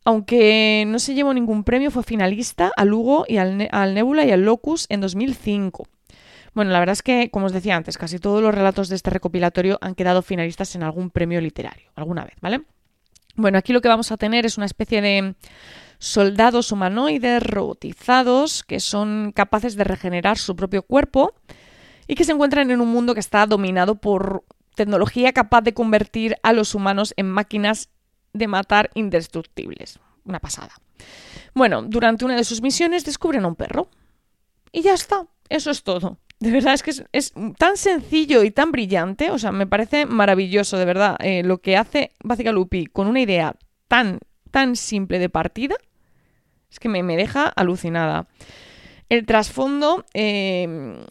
aunque 0.03 0.83
no 0.87 0.97
se 0.97 1.13
llevó 1.13 1.31
ningún 1.31 1.63
premio, 1.63 1.91
fue 1.91 2.01
finalista 2.01 2.71
al 2.75 2.87
Lugo 2.87 3.25
y 3.27 3.37
al, 3.37 3.69
al 3.71 3.93
Nebula 3.93 4.25
y 4.25 4.31
al 4.31 4.43
Locus 4.43 4.87
en 4.89 4.99
2005. 4.99 5.85
Bueno, 6.53 6.71
la 6.71 6.79
verdad 6.79 6.93
es 6.93 7.01
que, 7.01 7.29
como 7.31 7.45
os 7.45 7.53
decía 7.53 7.75
antes, 7.75 7.97
casi 7.97 8.19
todos 8.19 8.41
los 8.41 8.53
relatos 8.53 8.89
de 8.89 8.95
este 8.95 9.09
recopilatorio 9.09 9.77
han 9.81 9.95
quedado 9.95 10.21
finalistas 10.21 10.75
en 10.75 10.83
algún 10.83 11.09
premio 11.09 11.39
literario, 11.39 11.91
alguna 11.95 12.25
vez, 12.25 12.35
¿vale? 12.41 12.63
Bueno, 13.35 13.57
aquí 13.57 13.71
lo 13.71 13.81
que 13.81 13.87
vamos 13.87 14.11
a 14.11 14.17
tener 14.17 14.45
es 14.45 14.57
una 14.57 14.65
especie 14.65 15.01
de 15.01 15.35
soldados 15.99 16.71
humanoides 16.71 17.43
robotizados 17.43 18.63
que 18.63 18.79
son 18.79 19.31
capaces 19.33 19.75
de 19.75 19.83
regenerar 19.83 20.37
su 20.37 20.55
propio 20.55 20.81
cuerpo 20.81 21.33
y 22.07 22.15
que 22.15 22.25
se 22.25 22.33
encuentran 22.33 22.71
en 22.71 22.81
un 22.81 22.89
mundo 22.89 23.13
que 23.13 23.19
está 23.19 23.45
dominado 23.45 23.95
por 23.95 24.43
tecnología 24.75 25.31
capaz 25.31 25.61
de 25.61 25.73
convertir 25.73 26.35
a 26.43 26.53
los 26.53 26.75
humanos 26.75 27.13
en 27.17 27.29
máquinas 27.29 27.89
de 28.33 28.47
matar 28.47 28.89
indestructibles. 28.95 29.99
Una 30.25 30.39
pasada. 30.39 30.73
Bueno, 31.53 31.83
durante 31.83 32.25
una 32.25 32.35
de 32.35 32.43
sus 32.43 32.61
misiones 32.61 33.05
descubren 33.05 33.45
a 33.45 33.47
un 33.47 33.55
perro. 33.55 33.89
Y 34.71 34.81
ya 34.81 34.93
está, 34.93 35.27
eso 35.49 35.71
es 35.71 35.83
todo. 35.83 36.17
De 36.41 36.49
verdad 36.49 36.73
es 36.73 36.81
que 36.81 36.91
es, 37.11 37.33
tan 37.59 37.77
sencillo 37.77 38.41
y 38.41 38.49
tan 38.49 38.71
brillante, 38.71 39.29
o 39.29 39.37
sea, 39.37 39.51
me 39.51 39.67
parece 39.67 40.07
maravilloso, 40.07 40.75
de 40.79 40.85
verdad, 40.85 41.15
eh, 41.19 41.43
lo 41.43 41.59
que 41.59 41.77
hace 41.77 42.13
Básica 42.23 42.51
Lupi 42.51 42.87
con 42.87 43.05
una 43.05 43.21
idea 43.21 43.55
tan, 43.87 44.17
tan 44.49 44.75
simple 44.75 45.19
de 45.19 45.29
partida, 45.29 45.75
es 46.71 46.79
que 46.79 46.89
me, 46.89 47.03
deja 47.15 47.45
alucinada. 47.47 48.27
El 49.07 49.27
trasfondo 49.27 50.03
eh, 50.15 51.05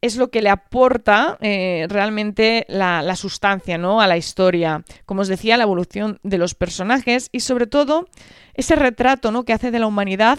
es 0.00 0.16
lo 0.16 0.30
que 0.30 0.42
le 0.42 0.50
aporta 0.50 1.38
eh, 1.40 1.86
realmente 1.88 2.64
la, 2.68 3.02
la, 3.02 3.16
sustancia 3.16 3.78
¿no? 3.78 4.00
a 4.00 4.06
la 4.06 4.16
historia. 4.16 4.84
Como 5.06 5.22
os 5.22 5.28
decía, 5.28 5.56
la 5.56 5.64
evolución 5.64 6.20
de 6.22 6.38
los 6.38 6.54
personajes 6.54 7.30
y 7.32 7.40
sobre 7.40 7.66
todo 7.66 8.06
ese 8.54 8.76
retrato 8.76 9.32
¿no? 9.32 9.44
que 9.44 9.54
hace 9.54 9.72
de 9.72 9.80
la 9.80 9.88
humanidad, 9.88 10.38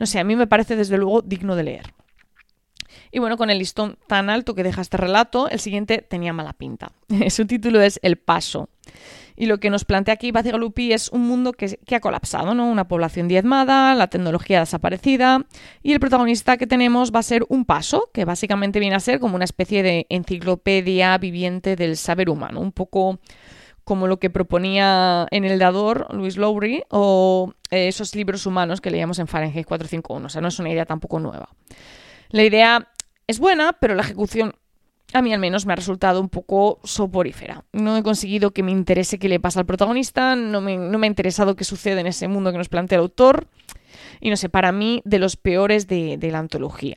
no 0.00 0.06
sé, 0.06 0.18
a 0.18 0.24
mí 0.24 0.34
me 0.34 0.48
parece 0.48 0.74
desde 0.74 0.98
luego 0.98 1.22
digno 1.22 1.54
de 1.54 1.62
leer. 1.62 1.96
Y 3.16 3.18
bueno, 3.18 3.38
con 3.38 3.48
el 3.48 3.58
listón 3.58 3.96
tan 4.06 4.28
alto 4.28 4.54
que 4.54 4.62
deja 4.62 4.82
este 4.82 4.98
relato, 4.98 5.48
el 5.48 5.58
siguiente 5.58 6.04
tenía 6.06 6.34
mala 6.34 6.52
pinta. 6.52 6.92
Su 7.30 7.46
título 7.46 7.80
es 7.80 7.98
El 8.02 8.16
Paso. 8.16 8.68
Y 9.36 9.46
lo 9.46 9.56
que 9.58 9.70
nos 9.70 9.86
plantea 9.86 10.12
aquí 10.12 10.32
Bacigalupi 10.32 10.92
es 10.92 11.08
un 11.08 11.26
mundo 11.26 11.54
que, 11.54 11.78
ha 11.94 12.00
colapsado, 12.00 12.54
¿no? 12.54 12.68
Una 12.68 12.88
población 12.88 13.26
diezmada, 13.26 13.94
la 13.94 14.08
tecnología 14.08 14.60
desaparecida, 14.60 15.46
y 15.82 15.94
el 15.94 16.00
protagonista 16.00 16.58
que 16.58 16.66
tenemos 16.66 17.10
va 17.10 17.20
a 17.20 17.22
ser 17.22 17.46
un 17.48 17.64
paso, 17.64 18.10
que 18.12 18.26
básicamente 18.26 18.80
viene 18.80 18.96
a 18.96 19.00
ser 19.00 19.18
como 19.18 19.34
una 19.34 19.46
especie 19.46 19.82
de 19.82 20.04
enciclopedia 20.10 21.16
viviente 21.16 21.74
del 21.74 21.96
saber 21.96 22.28
humano, 22.28 22.60
un 22.60 22.72
poco 22.72 23.18
como 23.84 24.08
lo 24.08 24.18
que 24.18 24.28
proponía 24.28 25.26
en 25.30 25.46
El 25.46 25.58
Dador 25.58 26.14
Luis 26.14 26.36
Lowry 26.36 26.82
o 26.90 27.54
eh, 27.70 27.88
esos 27.88 28.14
libros 28.14 28.44
humanos 28.44 28.82
que 28.82 28.90
leíamos 28.90 29.18
en 29.20 29.26
Fahrenheit 29.26 29.66
451. 29.66 30.26
O 30.26 30.28
sea, 30.28 30.42
no 30.42 30.48
es 30.48 30.58
una 30.58 30.68
idea 30.68 30.84
tampoco 30.84 31.18
nueva. 31.18 31.48
La 32.30 32.42
idea 32.42 32.88
es 33.26 33.38
buena, 33.38 33.72
pero 33.74 33.94
la 33.94 34.02
ejecución 34.02 34.54
a 35.12 35.22
mí 35.22 35.32
al 35.32 35.40
menos 35.40 35.66
me 35.66 35.72
ha 35.72 35.76
resultado 35.76 36.20
un 36.20 36.28
poco 36.28 36.80
soporífera. 36.84 37.64
No 37.72 37.96
he 37.96 38.02
conseguido 38.02 38.52
que 38.52 38.62
me 38.62 38.72
interese 38.72 39.18
qué 39.18 39.28
le 39.28 39.40
pasa 39.40 39.60
al 39.60 39.66
protagonista, 39.66 40.36
no 40.36 40.60
me, 40.60 40.72
ha 40.74 41.06
interesado 41.06 41.56
qué 41.56 41.64
sucede 41.64 42.00
en 42.00 42.06
ese 42.06 42.28
mundo 42.28 42.52
que 42.52 42.58
nos 42.58 42.68
plantea 42.68 42.96
el 42.96 43.02
autor, 43.02 43.48
y 44.20 44.30
no 44.30 44.36
sé, 44.36 44.48
para 44.48 44.72
mí 44.72 45.02
de 45.04 45.18
los 45.18 45.36
peores 45.36 45.86
de, 45.86 46.18
la 46.30 46.38
antología. 46.38 46.96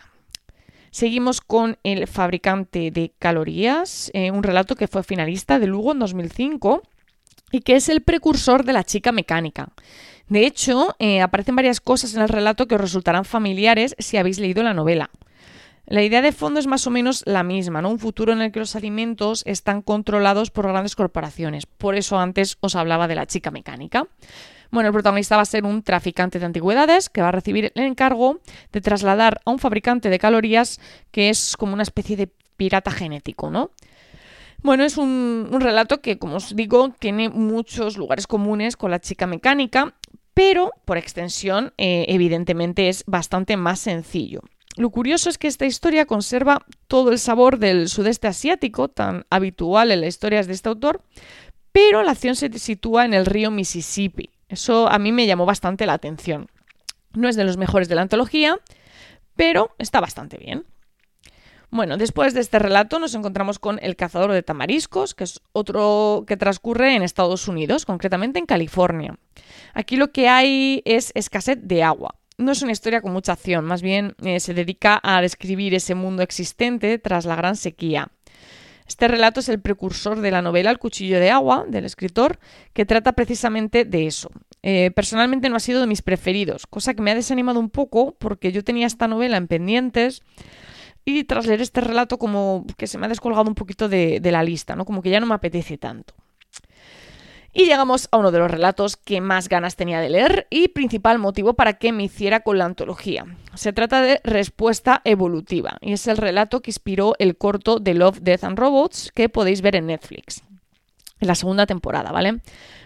Seguimos 0.92 1.40
con 1.40 1.78
El 1.84 2.08
fabricante 2.08 2.90
de 2.90 3.14
calorías, 3.20 4.10
eh, 4.14 4.32
un 4.32 4.42
relato 4.42 4.76
que 4.76 4.88
fue 4.88 5.04
finalista 5.04 5.60
de 5.60 5.68
Lugo 5.68 5.92
en 5.92 6.00
2005 6.00 6.82
y 7.52 7.62
que 7.62 7.76
es 7.76 7.90
el 7.90 8.02
precursor 8.02 8.66
de 8.66 8.74
la 8.74 8.84
chica 8.84 9.12
mecánica. 9.12 9.70
De 10.30 10.48
hecho, 10.48 10.96
eh, 10.98 11.22
aparecen 11.22 11.56
varias 11.56 11.80
cosas 11.80 12.16
en 12.16 12.22
el 12.22 12.30
relato 12.30 12.68
que 12.68 12.76
os 12.76 12.82
resultarán 12.82 13.24
familiares 13.24 13.96
si 14.00 14.18
habéis 14.18 14.40
leído 14.40 14.64
la 14.64 14.74
novela. 14.74 15.12
La 15.90 16.04
idea 16.04 16.22
de 16.22 16.32
fondo 16.32 16.60
es 16.60 16.68
más 16.68 16.86
o 16.86 16.92
menos 16.92 17.24
la 17.26 17.42
misma, 17.42 17.82
¿no? 17.82 17.90
Un 17.90 17.98
futuro 17.98 18.32
en 18.32 18.42
el 18.42 18.52
que 18.52 18.60
los 18.60 18.76
alimentos 18.76 19.42
están 19.48 19.82
controlados 19.82 20.52
por 20.52 20.68
grandes 20.68 20.96
corporaciones. 20.96 21.66
Por 21.66 21.96
eso 21.96 22.20
antes 22.20 22.58
os 22.60 22.76
hablaba 22.76 23.08
de 23.08 23.16
la 23.16 23.26
chica 23.26 23.50
mecánica. 23.50 24.08
Bueno, 24.70 24.90
el 24.90 24.94
protagonista 24.94 25.36
va 25.36 25.42
a 25.42 25.46
ser 25.46 25.66
un 25.66 25.82
traficante 25.82 26.38
de 26.38 26.46
antigüedades 26.46 27.10
que 27.10 27.24
va 27.24 27.30
a 27.30 27.32
recibir 27.32 27.72
el 27.74 27.86
encargo 27.86 28.40
de 28.72 28.82
trasladar 28.82 29.42
a 29.44 29.50
un 29.50 29.58
fabricante 29.58 30.12
de 30.12 30.20
calorías 30.20 30.80
que 31.10 31.30
es 31.30 31.58
como 31.58 31.74
una 31.74 31.82
especie 31.82 32.16
de 32.16 32.30
pirata 32.56 32.92
genético, 32.92 33.50
¿no? 33.50 33.72
Bueno, 34.62 34.84
es 34.84 34.96
un, 34.96 35.48
relato 35.60 36.02
que, 36.02 36.20
como 36.20 36.36
os 36.36 36.56
digo, 36.56 36.94
tiene 37.00 37.30
muchos 37.30 37.98
lugares 37.98 38.28
comunes 38.28 38.78
con 38.78 38.92
la 38.92 39.00
chica 39.00 39.26
mecánica, 39.26 39.96
pero 40.36 40.72
por 40.86 41.00
extensión, 41.00 41.74
eh, 41.80 42.06
evidentemente, 42.10 42.90
es 42.90 43.04
bastante 43.08 43.58
más 43.58 43.80
sencillo. 43.80 44.42
Lo 44.80 44.92
curioso 44.92 45.30
es 45.30 45.38
que 45.38 45.50
esta 45.50 45.66
historia 45.66 46.06
conserva 46.06 46.66
todo 46.88 47.12
el 47.12 47.20
sabor 47.20 47.60
del 47.60 47.90
sudeste 47.90 48.30
asiático, 48.30 48.88
tan 48.88 49.26
habitual 49.30 49.92
en 49.92 50.00
las 50.00 50.08
historias 50.08 50.48
de 50.48 50.54
este 50.54 50.70
autor, 50.70 51.04
pero 51.74 52.02
la 52.02 52.12
acción 52.12 52.38
se 52.38 52.50
sitúa 52.58 53.04
en 53.04 53.14
el 53.14 53.26
río 53.26 53.52
Mississippi. 53.52 54.30
Eso 54.48 54.88
a 54.88 54.98
mí 54.98 55.12
me 55.12 55.28
llamó 55.28 55.46
bastante 55.46 55.86
la 55.86 55.92
atención. 55.92 56.48
No 57.12 57.28
es 57.28 57.36
de 57.36 57.44
los 57.44 57.58
mejores 57.58 57.90
de 57.90 57.96
la 57.96 58.04
antología, 58.04 58.58
pero 59.36 59.76
está 59.80 60.00
bastante 60.00 60.38
bien. 60.38 60.64
Bueno, 61.72 61.98
después 61.98 62.34
de 62.34 62.40
este 62.40 62.58
relato 62.58 63.00
nos 63.00 63.14
encontramos 63.16 63.60
con 63.60 63.80
El 63.82 63.98
cazador 63.98 64.32
de 64.32 64.44
tamariscos, 64.44 65.14
que 65.14 65.26
es 65.26 65.42
otro 65.52 66.24
que 66.26 66.38
transcurre 66.38 66.96
en 66.96 67.04
Estados 67.04 67.50
Unidos, 67.50 67.86
concretamente 67.86 68.40
en 68.40 68.46
California. 68.46 69.20
Aquí 69.74 69.98
lo 69.98 70.14
que 70.14 70.30
hay 70.30 70.82
es 70.86 71.12
escasez 71.16 71.58
de 71.62 71.84
agua 71.84 72.19
no 72.40 72.54
es 72.54 72.62
una 72.62 72.72
historia 72.72 73.02
con 73.02 73.12
mucha 73.12 73.34
acción, 73.34 73.66
más 73.66 73.82
bien 73.82 74.16
eh, 74.24 74.40
se 74.40 74.54
dedica 74.54 75.00
a 75.04 75.22
describir 75.22 75.76
ese 75.76 75.94
mundo 75.94 76.24
existente 76.24 76.98
tras 76.98 77.26
la 77.26 77.36
gran 77.36 77.56
sequía. 77.56 78.12
Este 78.88 79.08
relato 79.08 79.42
es 79.42 79.50
el 79.50 79.60
precursor 79.60 80.20
de 80.20 80.32
la 80.32 80.42
novela 80.42 80.72
El 80.72 80.80
cuchillo 80.80 81.20
de 81.20 81.30
agua 81.30 81.66
del 81.68 81.86
escritor, 81.86 82.40
que 82.74 82.86
trata 82.86 83.12
precisamente 83.12 83.86
de 83.86 84.08
eso. 84.08 84.32
Eh, 84.64 84.90
personalmente 84.96 85.50
no 85.50 85.58
ha 85.58 85.60
sido 85.60 85.82
de 85.82 85.88
mis 85.88 86.02
preferidos, 86.02 86.66
cosa 86.66 86.94
que 86.94 87.02
me 87.02 87.12
ha 87.12 87.16
desanimado 87.16 87.60
un 87.60 87.70
poco 87.70 88.16
porque 88.18 88.52
yo 88.52 88.64
tenía 88.64 88.88
esta 88.88 89.08
novela 89.08 89.38
en 89.38 89.48
pendientes 89.48 90.24
y 91.06 91.26
tras 91.26 91.46
leer 91.46 91.62
este 91.62 91.82
relato 91.82 92.18
como 92.18 92.66
que 92.78 92.88
se 92.88 92.98
me 92.98 93.06
ha 93.06 93.10
descolgado 93.10 93.48
un 93.48 93.56
poquito 93.56 93.90
de, 93.90 94.20
de 94.22 94.32
la 94.32 94.44
lista, 94.44 94.76
¿no? 94.76 94.86
Como 94.86 95.02
que 95.02 95.10
ya 95.10 95.20
no 95.20 95.28
me 95.28 95.36
apetece 95.36 95.78
tanto. 95.78 96.16
Y 97.54 97.66
llegamos 97.66 98.08
a 98.12 98.18
uno 98.18 98.32
de 98.32 98.40
los 98.40 98.52
relatos 98.52 98.96
que 98.96 99.22
más 99.22 99.50
ganas 99.50 99.76
tenía 99.76 100.00
de 100.00 100.10
leer 100.10 100.48
y 100.50 100.68
principal 100.70 101.18
motivo 101.18 101.56
para 101.56 101.74
que 101.74 101.92
me 101.92 102.04
hiciera 102.04 102.42
con 102.42 102.58
la 102.58 102.66
antología. 102.66 103.26
Se 103.56 103.74
trata 103.74 104.02
de 104.02 104.22
Respuesta 104.24 105.02
Evolutiva 105.04 105.78
y 105.82 105.94
es 105.94 106.08
el 106.08 106.18
relato 106.18 106.62
que 106.62 106.72
inspiró 106.72 107.16
el 107.18 107.38
corto 107.38 107.80
de 107.80 107.96
Love, 107.96 108.20
Death 108.22 108.44
and 108.44 108.60
Robots 108.60 109.12
que 109.14 109.30
podéis 109.30 109.62
ver 109.62 109.76
en 109.76 109.88
Netflix. 109.88 110.44
En 111.20 111.28
la 111.28 111.36
segunda 111.36 111.66
temporada, 111.66 112.12
¿vale? 112.12 112.40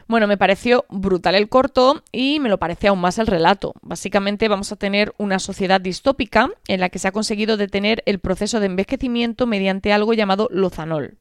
Bueno, 0.07 0.27
me 0.27 0.37
pareció 0.37 0.85
brutal 0.89 1.35
el 1.35 1.49
corto 1.49 2.03
y 2.11 2.39
me 2.39 2.49
lo 2.49 2.57
parece 2.57 2.87
aún 2.87 2.99
más 2.99 3.19
el 3.19 3.27
relato. 3.27 3.73
Básicamente 3.81 4.47
vamos 4.47 4.71
a 4.71 4.75
tener 4.75 5.13
una 5.17 5.39
sociedad 5.39 5.79
distópica 5.79 6.49
en 6.67 6.79
la 6.79 6.89
que 6.89 6.99
se 6.99 7.07
ha 7.07 7.11
conseguido 7.11 7.57
detener 7.57 8.03
el 8.05 8.19
proceso 8.19 8.59
de 8.59 8.65
envejecimiento 8.65 9.47
mediante 9.47 9.93
algo 9.93 10.13
llamado 10.13 10.49
lozanol. 10.51 11.17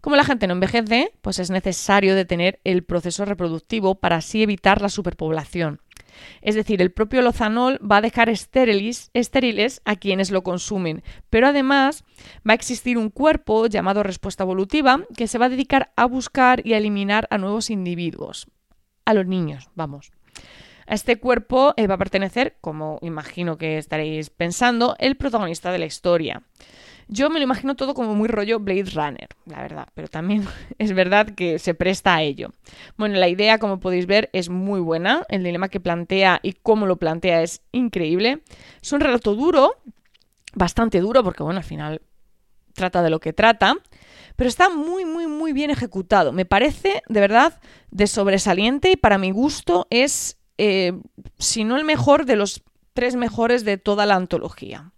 Como 0.00 0.16
la 0.16 0.24
gente 0.24 0.46
no 0.46 0.54
envejece, 0.54 1.12
pues 1.22 1.38
es 1.38 1.50
necesario 1.50 2.14
detener 2.14 2.60
el 2.64 2.84
proceso 2.84 3.24
reproductivo 3.24 3.96
para 3.96 4.16
así 4.16 4.42
evitar 4.42 4.80
la 4.80 4.88
superpoblación. 4.88 5.80
Es 6.42 6.54
decir, 6.54 6.82
el 6.82 6.92
propio 6.92 7.22
lozanol 7.22 7.78
va 7.80 7.98
a 7.98 8.02
dejar 8.02 8.28
estériles, 8.28 9.10
estériles 9.14 9.80
a 9.84 9.96
quienes 9.96 10.30
lo 10.30 10.42
consumen, 10.42 11.02
pero 11.30 11.48
además 11.48 12.04
va 12.48 12.52
a 12.52 12.54
existir 12.54 12.98
un 12.98 13.10
cuerpo 13.10 13.66
llamado 13.66 14.02
respuesta 14.02 14.44
evolutiva 14.44 15.00
que 15.16 15.28
se 15.28 15.38
va 15.38 15.46
a 15.46 15.50
dedicar 15.50 15.92
a 15.96 16.06
buscar 16.06 16.66
y 16.66 16.74
a 16.74 16.78
eliminar 16.78 17.26
a 17.30 17.38
nuevos 17.38 17.70
individuos, 17.70 18.46
a 19.04 19.14
los 19.14 19.26
niños, 19.26 19.68
vamos. 19.74 20.12
A 20.86 20.94
este 20.94 21.16
cuerpo 21.16 21.72
eh, 21.76 21.86
va 21.86 21.94
a 21.94 21.98
pertenecer, 21.98 22.56
como 22.60 22.98
imagino 23.00 23.56
que 23.56 23.78
estaréis 23.78 24.30
pensando, 24.30 24.96
el 24.98 25.16
protagonista 25.16 25.72
de 25.72 25.78
la 25.78 25.86
historia. 25.86 26.42
Yo 27.08 27.30
me 27.30 27.38
lo 27.38 27.44
imagino 27.44 27.74
todo 27.76 27.94
como 27.94 28.14
muy 28.14 28.28
rollo 28.28 28.60
Blade 28.60 28.90
Runner, 28.94 29.28
la 29.46 29.62
verdad, 29.62 29.88
pero 29.94 30.08
también 30.08 30.46
es 30.78 30.92
verdad 30.92 31.34
que 31.34 31.58
se 31.58 31.74
presta 31.74 32.14
a 32.14 32.22
ello. 32.22 32.50
Bueno, 32.96 33.16
la 33.16 33.28
idea, 33.28 33.58
como 33.58 33.80
podéis 33.80 34.06
ver, 34.06 34.30
es 34.32 34.48
muy 34.48 34.80
buena, 34.80 35.24
el 35.28 35.44
dilema 35.44 35.68
que 35.68 35.80
plantea 35.80 36.40
y 36.42 36.52
cómo 36.52 36.86
lo 36.86 36.96
plantea 36.96 37.42
es 37.42 37.62
increíble. 37.72 38.42
Es 38.82 38.92
un 38.92 39.00
relato 39.00 39.34
duro, 39.34 39.76
bastante 40.54 41.00
duro, 41.00 41.22
porque 41.22 41.42
bueno, 41.42 41.58
al 41.58 41.64
final 41.64 42.00
trata 42.74 43.02
de 43.02 43.10
lo 43.10 43.20
que 43.20 43.32
trata, 43.32 43.76
pero 44.36 44.48
está 44.48 44.68
muy, 44.68 45.04
muy, 45.04 45.26
muy 45.26 45.52
bien 45.52 45.70
ejecutado. 45.70 46.32
Me 46.32 46.44
parece, 46.44 47.02
de 47.08 47.20
verdad, 47.20 47.60
de 47.90 48.06
sobresaliente 48.06 48.90
y 48.90 48.96
para 48.96 49.18
mi 49.18 49.30
gusto 49.30 49.86
es, 49.90 50.38
eh, 50.58 50.92
si 51.38 51.64
no 51.64 51.76
el 51.76 51.84
mejor, 51.84 52.26
de 52.26 52.36
los 52.36 52.62
tres 52.92 53.16
mejores 53.16 53.64
de 53.64 53.78
toda 53.78 54.06
la 54.06 54.16
antología. 54.16 54.93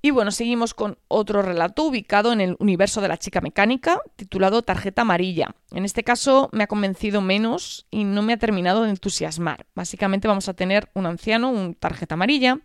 Y 0.00 0.10
bueno, 0.10 0.30
seguimos 0.30 0.74
con 0.74 0.96
otro 1.08 1.42
relato 1.42 1.82
ubicado 1.82 2.32
en 2.32 2.40
el 2.40 2.56
universo 2.60 3.00
de 3.00 3.08
la 3.08 3.16
chica 3.16 3.40
mecánica, 3.40 4.00
titulado 4.14 4.62
Tarjeta 4.62 5.02
Amarilla. 5.02 5.56
En 5.72 5.84
este 5.84 6.04
caso 6.04 6.48
me 6.52 6.62
ha 6.62 6.68
convencido 6.68 7.20
menos 7.20 7.86
y 7.90 8.04
no 8.04 8.22
me 8.22 8.34
ha 8.34 8.38
terminado 8.38 8.84
de 8.84 8.90
entusiasmar. 8.90 9.66
Básicamente 9.74 10.28
vamos 10.28 10.48
a 10.48 10.54
tener 10.54 10.88
un 10.94 11.06
anciano, 11.06 11.50
un 11.50 11.74
tarjeta 11.74 12.14
amarilla, 12.14 12.60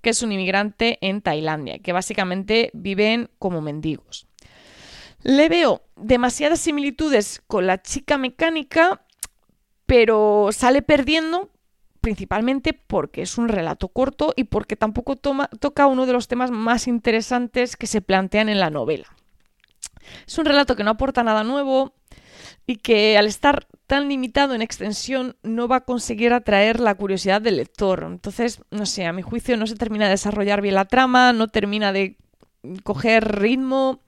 que 0.00 0.10
es 0.10 0.22
un 0.22 0.32
inmigrante 0.32 0.96
en 1.02 1.20
Tailandia, 1.20 1.78
que 1.78 1.92
básicamente 1.92 2.70
viven 2.72 3.28
como 3.38 3.60
mendigos. 3.60 4.26
Le 5.22 5.50
veo 5.50 5.82
demasiadas 5.96 6.60
similitudes 6.60 7.42
con 7.46 7.66
la 7.66 7.82
chica 7.82 8.16
mecánica, 8.16 9.02
pero 9.84 10.48
sale 10.52 10.80
perdiendo 10.80 11.50
principalmente 12.00 12.72
porque 12.72 13.22
es 13.22 13.38
un 13.38 13.48
relato 13.48 13.88
corto 13.88 14.32
y 14.36 14.44
porque 14.44 14.76
tampoco 14.76 15.16
toca 15.16 15.86
uno 15.86 16.06
de 16.06 16.12
los 16.12 16.28
temas 16.28 16.50
más 16.50 16.86
interesantes 16.86 17.76
que 17.76 17.86
se 17.86 18.00
plantean 18.00 18.48
en 18.48 18.60
la 18.60 18.70
novela. 18.70 19.06
Es 20.26 20.38
un 20.38 20.44
relato 20.44 20.76
que 20.76 20.84
no 20.84 20.90
aporta 20.90 21.22
nada 21.22 21.44
nuevo 21.44 21.94
y 22.66 22.76
que 22.76 23.18
al 23.18 23.26
estar 23.26 23.66
tan 23.86 24.08
limitado 24.08 24.54
en 24.54 24.62
extensión 24.62 25.36
no 25.42 25.68
va 25.68 25.76
a 25.76 25.84
conseguir 25.84 26.32
atraer 26.32 26.80
la 26.80 26.94
curiosidad 26.94 27.40
del 27.40 27.56
lector. 27.56 28.04
Entonces, 28.06 28.60
no 28.70 28.86
sé, 28.86 29.06
a 29.06 29.12
mi 29.12 29.22
juicio 29.22 29.56
no 29.56 29.66
se 29.66 29.76
termina 29.76 30.04
de 30.04 30.12
desarrollar 30.12 30.60
bien 30.60 30.74
la 30.74 30.84
trama, 30.84 31.32
no 31.32 31.48
termina 31.48 31.92
de 31.92 32.16
coger 32.84 33.38
ritmo. 33.38 34.00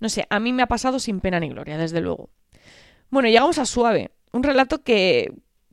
No 0.00 0.08
sé, 0.08 0.26
a 0.30 0.40
mí 0.40 0.52
me 0.52 0.62
ha 0.62 0.68
pasado 0.68 0.98
sin 0.98 1.20
pena 1.20 1.38
ni 1.38 1.50
gloria, 1.50 1.76
desde 1.76 2.00
luego. 2.00 2.30
Bueno, 3.10 3.28
llegamos 3.28 3.58
a 3.58 3.66
Suave, 3.66 4.10
un 4.32 4.42
relato 4.42 4.82
que, 4.82 5.32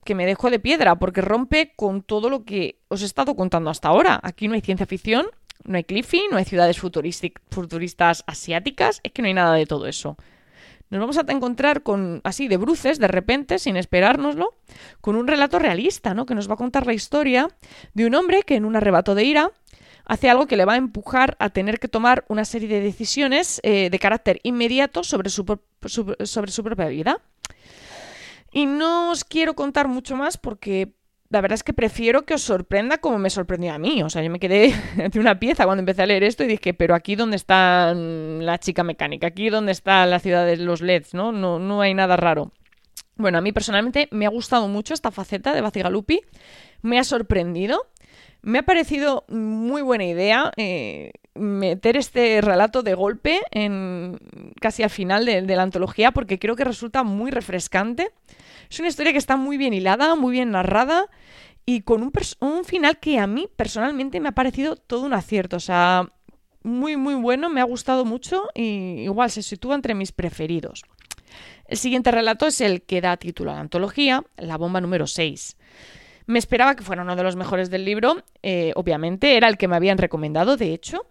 que 0.10 0.16
me 0.16 0.26
dejó 0.26 0.50
de 0.50 0.58
piedra 0.58 0.96
porque 0.96 1.22
rompe 1.22 1.72
con 1.76 2.02
todo 2.02 2.32
lo 2.32 2.44
que 2.44 2.80
os 2.88 3.04
he 3.04 3.06
estado 3.06 3.36
contando 3.36 3.70
hasta 3.70 3.90
ahora. 3.90 4.20
Aquí 4.24 4.48
no 4.48 4.56
hay 4.56 4.62
ciencia 4.62 4.88
ficción, 4.88 5.28
no 5.66 5.78
hay 5.78 5.84
Cliffy, 5.84 6.24
no 6.32 6.38
hay 6.38 6.46
ciudades 6.46 6.80
futuristas 6.80 8.24
asiáticas, 8.26 9.02
es 9.04 9.12
que 9.12 9.22
no 9.22 9.28
hay 9.28 9.36
nada 9.36 9.54
de 9.54 9.68
todo 9.68 9.86
eso. 9.86 10.18
Nos 10.90 11.00
vamos 11.00 11.20
a 11.20 11.26
encontrar 11.32 11.84
con, 11.84 12.22
así 12.24 12.48
de 12.48 12.58
bruces, 12.58 12.98
de 12.98 13.08
repente, 13.08 13.60
sin 13.60 13.78
esperárnoslo, 13.78 14.56
con 15.00 15.16
un 15.16 15.28
relato 15.28 15.60
realista, 15.60 16.16
¿no? 16.16 16.26
Que 16.26 16.34
nos 16.34 16.50
va 16.50 16.56
a 16.56 16.58
contar 16.58 16.88
la 16.88 16.94
historia 16.96 17.48
de 17.94 18.08
un 18.08 18.16
hombre 18.16 18.42
que 18.42 18.56
en 18.56 18.66
un 18.66 18.76
arrebato 18.76 19.14
de 19.14 19.26
ira 19.26 19.52
hace 20.06 20.28
algo 20.28 20.48
que 20.48 20.58
le 20.58 20.66
va 20.66 20.74
a 20.74 20.78
empujar 20.78 21.36
a 21.38 21.52
tener 21.52 21.80
que 21.80 21.88
tomar 21.88 22.26
una 22.30 22.46
serie 22.46 22.68
de 22.68 22.82
decisiones 22.82 23.62
eh, 23.62 23.92
de 23.92 24.00
carácter 24.00 24.40
inmediato 24.42 25.04
sobre 25.04 25.30
su, 25.30 25.60
sobre 25.86 26.52
su 26.52 26.64
propia 26.64 26.88
vida. 26.88 27.22
Y 28.52 28.66
no 28.66 29.12
os 29.12 29.24
quiero 29.24 29.54
contar 29.56 29.88
mucho 29.88 30.16
más 30.16 30.38
porque 30.38 30.94
la 31.30 31.42
verdad 31.42 31.56
es 31.56 31.64
que 31.64 31.74
prefiero 31.74 32.26
que 32.26 32.34
os 32.34 32.42
sorprenda 32.42 32.98
como 32.98 33.20
me 33.20 33.30
sorprendió 33.30 33.74
a 33.74 33.78
mí. 33.78 34.02
O 34.04 34.10
sea, 34.10 34.24
yo 34.24 34.30
me 34.32 34.40
quedé 34.40 34.74
de 35.12 35.20
una 35.20 35.40
pieza 35.40 35.66
cuando 35.66 35.82
empecé 35.82 36.02
a 36.02 36.08
leer 36.08 36.24
esto 36.24 36.44
y 36.44 36.48
dije, 36.48 36.74
pero 36.74 36.96
aquí 36.96 37.16
dónde 37.16 37.36
está 37.36 37.94
la 37.94 38.58
chica 38.60 38.84
mecánica, 38.84 39.28
aquí 39.28 39.50
dónde 39.50 39.72
está 39.72 40.06
la 40.06 40.20
ciudad 40.20 40.46
de 40.46 40.58
los 40.58 40.82
LEDs, 40.82 41.14
¿no? 41.14 41.32
No, 41.32 41.60
no 41.60 41.82
hay 41.82 41.94
nada 41.94 42.18
raro. 42.18 42.52
Bueno, 43.16 43.38
a 43.38 43.42
mí 43.42 43.52
personalmente 43.52 44.08
me 44.12 44.26
ha 44.26 44.30
gustado 44.30 44.68
mucho 44.68 44.94
esta 44.94 45.12
faceta 45.12 45.54
de 45.54 45.62
Bacigalupi, 45.62 46.22
me 46.82 47.00
ha 47.00 47.04
sorprendido, 47.04 47.88
me 48.42 48.60
ha 48.60 48.64
parecido 48.64 49.26
muy 49.28 49.82
buena 49.82 50.06
idea 50.06 50.52
eh, 50.58 51.12
meter 51.36 51.98
este 51.98 52.42
relato 52.42 52.84
de 52.84 52.94
golpe 52.94 53.40
en 53.52 54.20
casi 54.62 54.84
al 54.84 54.90
final 54.90 55.26
de 55.26 55.56
la 55.56 55.64
antología 55.64 56.12
porque 56.12 56.40
creo 56.40 56.56
que 56.56 56.64
resulta 56.64 57.04
muy 57.04 57.32
refrescante. 57.32 58.12
Es 58.70 58.80
una 58.80 58.90
historia 58.90 59.12
que 59.12 59.18
está 59.18 59.36
muy 59.36 59.58
bien 59.58 59.74
hilada, 59.74 60.16
muy 60.16 60.32
bien 60.32 60.52
narrada 60.52 61.08
y 61.66 61.82
con 61.82 62.02
un, 62.02 62.66
final 62.66 63.00
que 63.00 63.20
a 63.20 63.28
mí 63.28 63.48
personalmente 63.56 64.20
me 64.20 64.30
ha 64.30 64.34
parecido 64.34 64.76
todo 64.76 65.02
un 65.06 65.14
acierto. 65.14 65.58
O 65.58 65.60
sea, 65.60 66.12
muy, 66.64 66.98
muy 66.98 67.16
bueno, 67.16 67.50
me 67.50 67.62
ha 67.62 67.64
gustado 67.64 68.06
mucho 68.06 68.48
y 68.56 69.04
igual 69.04 69.30
se 69.30 69.44
sitúa 69.44 69.76
entre 69.76 69.94
mis 69.94 70.12
preferidos. 70.12 70.84
El 71.66 71.78
siguiente 71.78 72.10
relato 72.10 72.48
es 72.48 72.62
el 72.62 72.82
que 72.82 73.02
da 73.02 73.18
título 73.18 73.52
a 73.52 73.56
la 73.56 73.60
antología, 73.60 74.24
La 74.38 74.58
bomba 74.58 74.82
número 74.82 75.06
6. 75.06 75.58
Me 76.30 76.38
esperaba 76.38 76.76
que 76.76 76.84
fuera 76.84 77.02
uno 77.02 77.16
de 77.16 77.24
los 77.24 77.36
mejores 77.36 77.72
del 77.72 77.86
libro, 77.86 78.18
eh, 78.44 78.72
obviamente, 78.76 79.36
era 79.36 79.48
el 79.48 79.58
que 79.58 79.68
me 79.68 79.76
habían 79.76 79.98
recomendado, 79.98 80.58
de 80.58 80.76
hecho, 80.76 81.08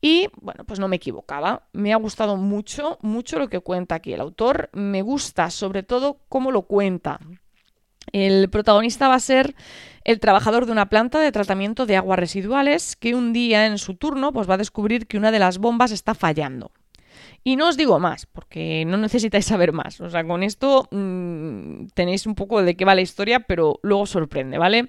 y 0.00 0.28
bueno, 0.40 0.62
pues 0.62 0.78
no 0.78 0.86
me 0.86 0.94
equivocaba. 0.94 1.64
Me 1.72 1.92
ha 1.92 1.96
gustado 1.96 2.36
mucho, 2.36 2.96
mucho 3.02 3.40
lo 3.40 3.48
que 3.48 3.58
cuenta 3.58 3.96
aquí 3.96 4.12
el 4.12 4.20
autor. 4.20 4.70
Me 4.72 5.02
gusta 5.02 5.50
sobre 5.50 5.82
todo 5.82 6.20
cómo 6.28 6.52
lo 6.52 6.62
cuenta. 6.62 7.18
El 8.12 8.48
protagonista 8.48 9.08
va 9.08 9.16
a 9.16 9.18
ser 9.18 9.56
el 10.04 10.20
trabajador 10.20 10.66
de 10.66 10.72
una 10.72 10.88
planta 10.88 11.18
de 11.18 11.32
tratamiento 11.32 11.84
de 11.84 11.96
aguas 11.96 12.20
residuales 12.20 12.94
que 12.94 13.16
un 13.16 13.32
día 13.32 13.66
en 13.66 13.78
su 13.78 13.96
turno 13.96 14.32
pues 14.32 14.48
va 14.48 14.54
a 14.54 14.58
descubrir 14.58 15.08
que 15.08 15.18
una 15.18 15.32
de 15.32 15.40
las 15.40 15.58
bombas 15.58 15.90
está 15.90 16.14
fallando. 16.14 16.70
Y 17.42 17.56
no 17.56 17.68
os 17.68 17.76
digo 17.76 17.98
más, 17.98 18.26
porque 18.26 18.84
no 18.86 18.96
necesitáis 18.96 19.44
saber 19.44 19.72
más. 19.72 20.00
O 20.00 20.10
sea, 20.10 20.24
con 20.24 20.42
esto 20.42 20.88
mm, 20.90 21.86
tenéis 21.94 22.26
un 22.26 22.34
poco 22.34 22.62
de 22.62 22.76
qué 22.76 22.84
va 22.84 22.94
la 22.94 23.00
historia, 23.00 23.40
pero 23.40 23.78
luego 23.82 24.06
sorprende, 24.06 24.58
¿vale? 24.58 24.88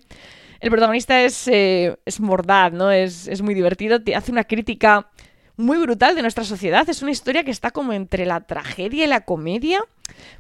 El 0.60 0.70
protagonista 0.72 1.22
es, 1.22 1.48
eh, 1.48 1.98
es 2.06 2.20
mordaz, 2.20 2.72
¿no? 2.72 2.92
Es, 2.92 3.28
es 3.28 3.42
muy 3.42 3.54
divertido, 3.54 4.02
te 4.02 4.16
hace 4.16 4.32
una 4.32 4.46
crítica 4.46 5.10
muy 5.58 5.78
brutal 5.78 6.16
de 6.16 6.22
nuestra 6.22 6.44
sociedad. 6.44 6.88
Es 6.90 7.02
una 7.02 7.12
historia 7.12 7.44
que 7.44 7.52
está 7.52 7.72
como 7.72 7.94
entre 7.94 8.26
la 8.26 8.42
tragedia 8.42 9.06
y 9.06 9.08
la 9.08 9.22
comedia, 9.22 9.82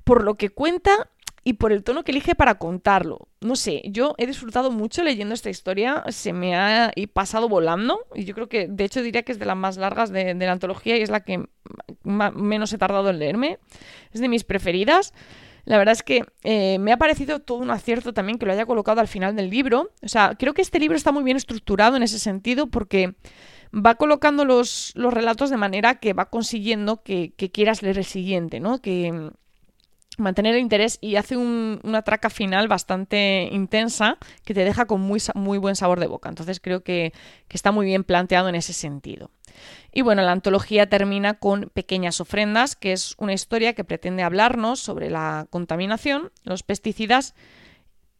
por 0.03 0.23
lo 0.23 0.35
que 0.35 0.49
cuenta 0.49 1.09
y 1.47 1.53
por 1.53 1.71
el 1.71 1.83
tono 1.83 2.03
que 2.03 2.11
elige 2.11 2.33
para 2.33 2.55
contarlo. 2.55 3.29
No 3.39 3.55
sé, 3.55 3.83
yo 3.85 4.15
he 4.17 4.25
disfrutado 4.25 4.71
mucho 4.71 5.03
leyendo 5.03 5.35
esta 5.35 5.51
historia, 5.51 6.03
se 6.09 6.33
me 6.33 6.55
ha 6.55 6.91
pasado 7.13 7.47
volando 7.47 7.99
y 8.15 8.25
yo 8.25 8.33
creo 8.33 8.49
que, 8.49 8.67
de 8.67 8.83
hecho, 8.83 9.03
diría 9.03 9.21
que 9.21 9.31
es 9.31 9.37
de 9.37 9.45
las 9.45 9.55
más 9.55 9.77
largas 9.77 10.11
de, 10.11 10.33
la 10.33 10.51
antología 10.51 10.97
y 10.97 11.03
es 11.03 11.11
la 11.11 11.19
que 11.19 11.45
menos 12.03 12.73
he 12.73 12.79
tardado 12.79 13.11
en 13.11 13.19
leerme. 13.19 13.59
Es 14.11 14.21
de 14.21 14.27
mis 14.27 14.43
preferidas. 14.43 15.13
La 15.65 15.77
verdad 15.77 15.93
es 15.93 16.01
que 16.01 16.23
eh, 16.43 16.79
me 16.79 16.91
ha 16.91 16.97
parecido 16.97 17.39
todo 17.39 17.59
un 17.59 17.69
acierto 17.69 18.11
también 18.11 18.39
que 18.39 18.47
lo 18.47 18.51
haya 18.51 18.65
colocado 18.65 18.99
al 18.99 19.07
final 19.07 19.35
del 19.35 19.51
libro. 19.51 19.91
O 20.01 20.07
sea, 20.07 20.33
creo 20.39 20.55
que 20.55 20.63
este 20.63 20.79
libro 20.79 20.97
está 20.97 21.11
muy 21.11 21.23
bien 21.23 21.37
estructurado 21.37 21.95
en 21.95 22.01
ese 22.01 22.17
sentido 22.17 22.67
porque 22.67 23.13
va 23.71 23.95
colocando 23.95 24.45
los, 24.45 24.93
los 24.95 25.13
relatos 25.13 25.51
de 25.51 25.57
manera 25.57 25.99
que 25.99 26.13
va 26.13 26.31
consiguiendo 26.31 27.03
que, 27.03 27.33
que, 27.37 27.51
quieras 27.51 27.83
leer 27.83 27.99
el 27.99 28.05
siguiente, 28.05 28.59
¿no? 28.59 28.79
Que 28.81 29.31
mantener 30.17 30.55
el 30.55 30.61
interés 30.61 30.97
y 31.01 31.15
hace 31.15 31.37
una 31.37 32.01
traca 32.03 32.29
final 32.29 32.67
bastante 32.67 33.49
intensa 33.51 34.17
que 34.43 34.53
te 34.53 34.63
deja 34.63 34.85
con 34.85 35.01
muy, 35.01 35.21
muy 35.33 35.57
buen 35.57 35.75
sabor 35.75 35.99
de 35.99 36.07
boca. 36.07 36.29
Entonces 36.29 36.59
creo 36.59 36.83
que, 36.83 37.13
que 37.47 37.57
está 37.57 37.71
muy 37.71 37.85
bien 37.85 38.03
planteado 38.03 38.49
en 38.49 38.55
ese 38.55 38.73
sentido. 38.73 39.31
Y 39.91 40.01
bueno, 40.01 40.21
la 40.21 40.31
antología 40.31 40.87
termina 40.89 41.35
con 41.35 41.71
Pequeñas 41.73 42.19
ofrendas, 42.19 42.75
que 42.75 42.91
es 42.91 43.15
una 43.17 43.33
historia 43.33 43.73
que 43.73 43.83
pretende 43.83 44.23
hablarnos 44.23 44.79
sobre 44.79 45.09
la 45.09 45.47
contaminación, 45.49 46.31
los 46.43 46.63
pesticidas 46.63 47.33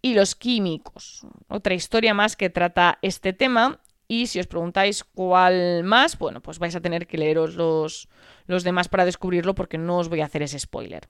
y 0.02 0.14
los 0.14 0.36
químicos. 0.36 1.26
Otra 1.48 1.74
historia 1.74 2.14
más 2.14 2.36
que 2.36 2.50
trata 2.50 3.00
este 3.02 3.34
tema. 3.34 3.80
Y 4.08 4.28
si 4.28 4.40
os 4.40 4.46
preguntáis 4.46 5.04
cuál 5.04 5.84
más, 5.84 6.20
bueno, 6.20 6.40
pues 6.42 6.60
vais 6.60 6.76
a 6.76 6.80
tener 6.80 7.08
que 7.08 7.18
leeros 7.18 7.56
los, 7.56 8.08
los 8.46 8.64
demás 8.64 8.88
para 8.88 9.04
descubrirlo 9.04 9.56
porque 9.56 9.80
no 9.80 9.98
os 9.98 10.10
voy 10.10 10.22
a 10.22 10.26
hacer 10.26 10.44
ese 10.44 10.60
spoiler. 10.60 11.10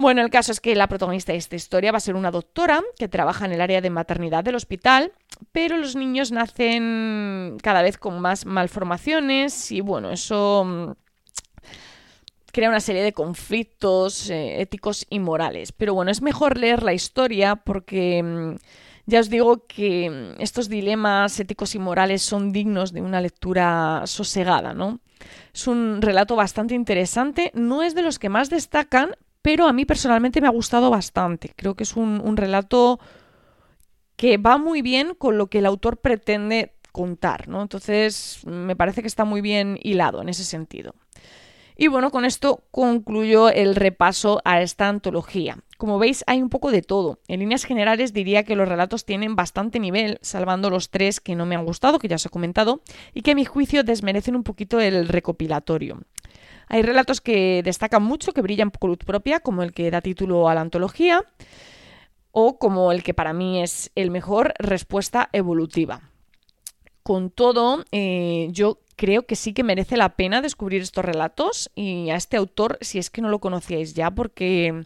Bueno, 0.00 0.22
el 0.22 0.30
caso 0.30 0.50
es 0.50 0.60
que 0.60 0.74
la 0.74 0.88
protagonista 0.88 1.32
de 1.32 1.36
esta 1.36 1.56
historia 1.56 1.92
va 1.92 1.98
a 1.98 2.00
ser 2.00 2.14
una 2.14 2.30
doctora 2.30 2.82
que 2.98 3.06
trabaja 3.06 3.44
en 3.44 3.52
el 3.52 3.60
área 3.60 3.82
de 3.82 3.90
maternidad 3.90 4.42
del 4.42 4.54
hospital, 4.54 5.12
pero 5.52 5.76
los 5.76 5.94
niños 5.94 6.32
nacen 6.32 7.58
cada 7.62 7.82
vez 7.82 7.98
con 7.98 8.18
más 8.18 8.46
malformaciones 8.46 9.70
y 9.70 9.82
bueno, 9.82 10.10
eso 10.10 10.64
mm, 10.64 10.92
crea 12.50 12.70
una 12.70 12.80
serie 12.80 13.02
de 13.02 13.12
conflictos 13.12 14.30
eh, 14.30 14.62
éticos 14.62 15.06
y 15.10 15.18
morales. 15.18 15.72
Pero 15.72 15.92
bueno, 15.92 16.10
es 16.10 16.22
mejor 16.22 16.56
leer 16.56 16.82
la 16.82 16.94
historia 16.94 17.56
porque 17.56 18.22
mm, 18.22 18.54
ya 19.04 19.20
os 19.20 19.28
digo 19.28 19.66
que 19.66 20.08
mm, 20.08 20.40
estos 20.40 20.70
dilemas 20.70 21.38
éticos 21.38 21.74
y 21.74 21.78
morales 21.78 22.22
son 22.22 22.52
dignos 22.52 22.94
de 22.94 23.02
una 23.02 23.20
lectura 23.20 24.04
sosegada, 24.06 24.72
¿no? 24.72 25.00
Es 25.52 25.66
un 25.66 26.00
relato 26.00 26.36
bastante 26.36 26.74
interesante, 26.74 27.52
no 27.52 27.82
es 27.82 27.94
de 27.94 28.00
los 28.00 28.18
que 28.18 28.30
más 28.30 28.48
destacan, 28.48 29.14
pero 29.42 29.66
a 29.66 29.72
mí 29.72 29.84
personalmente 29.84 30.40
me 30.40 30.46
ha 30.46 30.50
gustado 30.50 30.90
bastante. 30.90 31.52
Creo 31.56 31.74
que 31.74 31.84
es 31.84 31.96
un, 31.96 32.36
relato 32.36 33.00
que 34.16 34.36
va 34.36 34.58
muy 34.58 34.82
bien 34.82 35.14
con 35.14 35.38
lo 35.38 35.48
que 35.48 35.58
el 35.58 35.66
autor 35.66 35.98
pretende 35.98 36.74
contar, 36.92 37.48
¿no? 37.48 37.62
Entonces, 37.62 38.40
me 38.44 38.76
parece 38.76 39.00
que 39.00 39.08
está 39.08 39.24
muy 39.24 39.40
bien 39.40 39.78
hilado 39.82 40.20
en 40.20 40.28
ese 40.28 40.44
sentido. 40.44 40.94
Y 41.76 41.86
bueno, 41.86 42.10
con 42.10 42.26
esto 42.26 42.64
concluyo 42.70 43.48
el 43.48 43.74
repaso 43.74 44.42
a 44.44 44.60
esta 44.60 44.88
antología. 44.88 45.56
Como 45.78 45.98
veis, 45.98 46.24
hay 46.26 46.42
un 46.42 46.50
poco 46.50 46.70
de 46.70 46.82
todo. 46.82 47.20
En 47.26 47.40
líneas 47.40 47.64
generales 47.64 48.12
diría 48.12 48.44
que 48.44 48.54
los 48.54 48.68
relatos 48.68 49.06
tienen 49.06 49.34
bastante 49.34 49.80
nivel, 49.80 50.18
salvando 50.20 50.68
los 50.68 50.90
tres 50.90 51.20
que 51.20 51.34
no 51.34 51.46
me 51.46 51.54
han 51.54 51.64
gustado, 51.64 51.98
que 51.98 52.08
ya 52.08 52.16
os 52.16 52.26
he 52.26 52.28
comentado, 52.28 52.82
y 53.14 53.22
que 53.22 53.30
a 53.30 53.34
mi 53.34 53.46
juicio 53.46 53.82
desmerecen 53.82 54.36
un 54.36 54.42
poquito 54.42 54.78
el 54.78 55.08
recopilatorio. 55.08 56.02
Hay 56.70 56.82
relatos 56.82 57.20
que 57.20 57.62
destacan 57.64 58.04
mucho, 58.04 58.32
que 58.32 58.42
brillan 58.42 58.70
por 58.70 58.88
luz 58.88 58.98
propia, 58.98 59.40
como 59.40 59.64
el 59.64 59.72
que 59.72 59.90
da 59.90 60.00
título 60.00 60.48
a 60.48 60.54
la 60.54 60.60
antología, 60.60 61.24
o 62.30 62.58
como 62.58 62.92
el 62.92 63.02
que 63.02 63.12
para 63.12 63.32
mí 63.32 63.60
es 63.60 63.90
el 63.96 64.12
mejor, 64.12 64.54
respuesta 64.56 65.28
evolutiva. 65.32 66.00
Con 67.02 67.30
todo, 67.30 67.84
eh, 67.90 68.48
yo 68.52 68.78
creo 68.94 69.26
que 69.26 69.34
sí 69.34 69.52
que 69.52 69.64
merece 69.64 69.96
la 69.96 70.10
pena 70.10 70.42
descubrir 70.42 70.80
estos 70.80 71.04
relatos 71.04 71.72
y 71.74 72.10
a 72.10 72.14
este 72.14 72.36
autor, 72.36 72.78
si 72.82 73.00
es 73.00 73.10
que 73.10 73.20
no 73.20 73.30
lo 73.30 73.40
conocíais 73.40 73.94
ya, 73.94 74.12
porque 74.12 74.84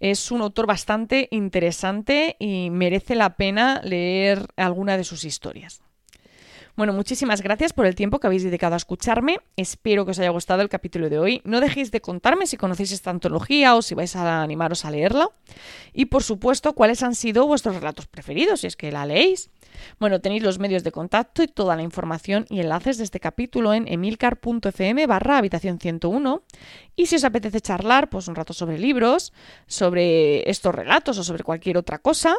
es 0.00 0.30
un 0.30 0.42
autor 0.42 0.66
bastante 0.66 1.28
interesante 1.30 2.36
y 2.38 2.68
merece 2.68 3.14
la 3.14 3.36
pena 3.36 3.80
leer 3.82 4.46
alguna 4.56 4.98
de 4.98 5.04
sus 5.04 5.24
historias. 5.24 5.83
Bueno, 6.76 6.92
muchísimas 6.92 7.40
gracias 7.40 7.72
por 7.72 7.86
el 7.86 7.94
tiempo 7.94 8.18
que 8.18 8.26
habéis 8.26 8.42
dedicado 8.42 8.74
a 8.74 8.78
escucharme. 8.78 9.38
Espero 9.56 10.04
que 10.04 10.10
os 10.10 10.18
haya 10.18 10.30
gustado 10.30 10.60
el 10.60 10.68
capítulo 10.68 11.08
de 11.08 11.20
hoy. 11.20 11.40
No 11.44 11.60
dejéis 11.60 11.92
de 11.92 12.00
contarme 12.00 12.48
si 12.48 12.56
conocéis 12.56 12.90
esta 12.90 13.10
antología 13.10 13.76
o 13.76 13.82
si 13.82 13.94
vais 13.94 14.16
a 14.16 14.42
animaros 14.42 14.84
a 14.84 14.90
leerla. 14.90 15.28
Y 15.92 16.06
por 16.06 16.24
supuesto, 16.24 16.72
cuáles 16.72 17.04
han 17.04 17.14
sido 17.14 17.46
vuestros 17.46 17.76
relatos 17.76 18.08
preferidos, 18.08 18.62
si 18.62 18.66
es 18.66 18.74
que 18.74 18.90
la 18.90 19.06
leéis. 19.06 19.50
Bueno, 20.00 20.20
tenéis 20.20 20.42
los 20.42 20.58
medios 20.58 20.82
de 20.82 20.90
contacto 20.90 21.44
y 21.44 21.46
toda 21.46 21.76
la 21.76 21.82
información 21.82 22.44
y 22.50 22.58
enlaces 22.58 22.98
de 22.98 23.04
este 23.04 23.20
capítulo 23.20 23.72
en 23.72 23.86
emilcar.fm 23.86 25.06
barra 25.06 25.38
habitación 25.38 25.78
101. 25.78 26.42
Y 26.96 27.06
si 27.06 27.14
os 27.14 27.22
apetece 27.22 27.60
charlar, 27.60 28.10
pues 28.10 28.26
un 28.26 28.34
rato 28.34 28.52
sobre 28.52 28.78
libros, 28.78 29.32
sobre 29.68 30.50
estos 30.50 30.74
relatos 30.74 31.18
o 31.18 31.22
sobre 31.22 31.44
cualquier 31.44 31.78
otra 31.78 31.98
cosa, 31.98 32.36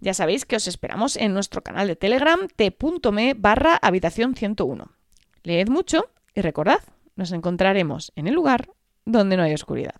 ya 0.00 0.14
sabéis 0.14 0.44
que 0.46 0.56
os 0.56 0.66
esperamos 0.66 1.16
en 1.16 1.34
nuestro 1.34 1.62
canal 1.62 1.86
de 1.86 1.96
Telegram 1.96 2.48
t.me 2.56 3.34
barra 3.34 3.76
habitación 3.76 4.34
101. 4.34 4.90
Leed 5.42 5.68
mucho 5.68 6.10
y 6.34 6.40
recordad, 6.40 6.80
nos 7.16 7.32
encontraremos 7.32 8.12
en 8.16 8.26
el 8.26 8.34
lugar 8.34 8.70
donde 9.04 9.36
no 9.36 9.42
hay 9.42 9.54
oscuridad. 9.54 9.94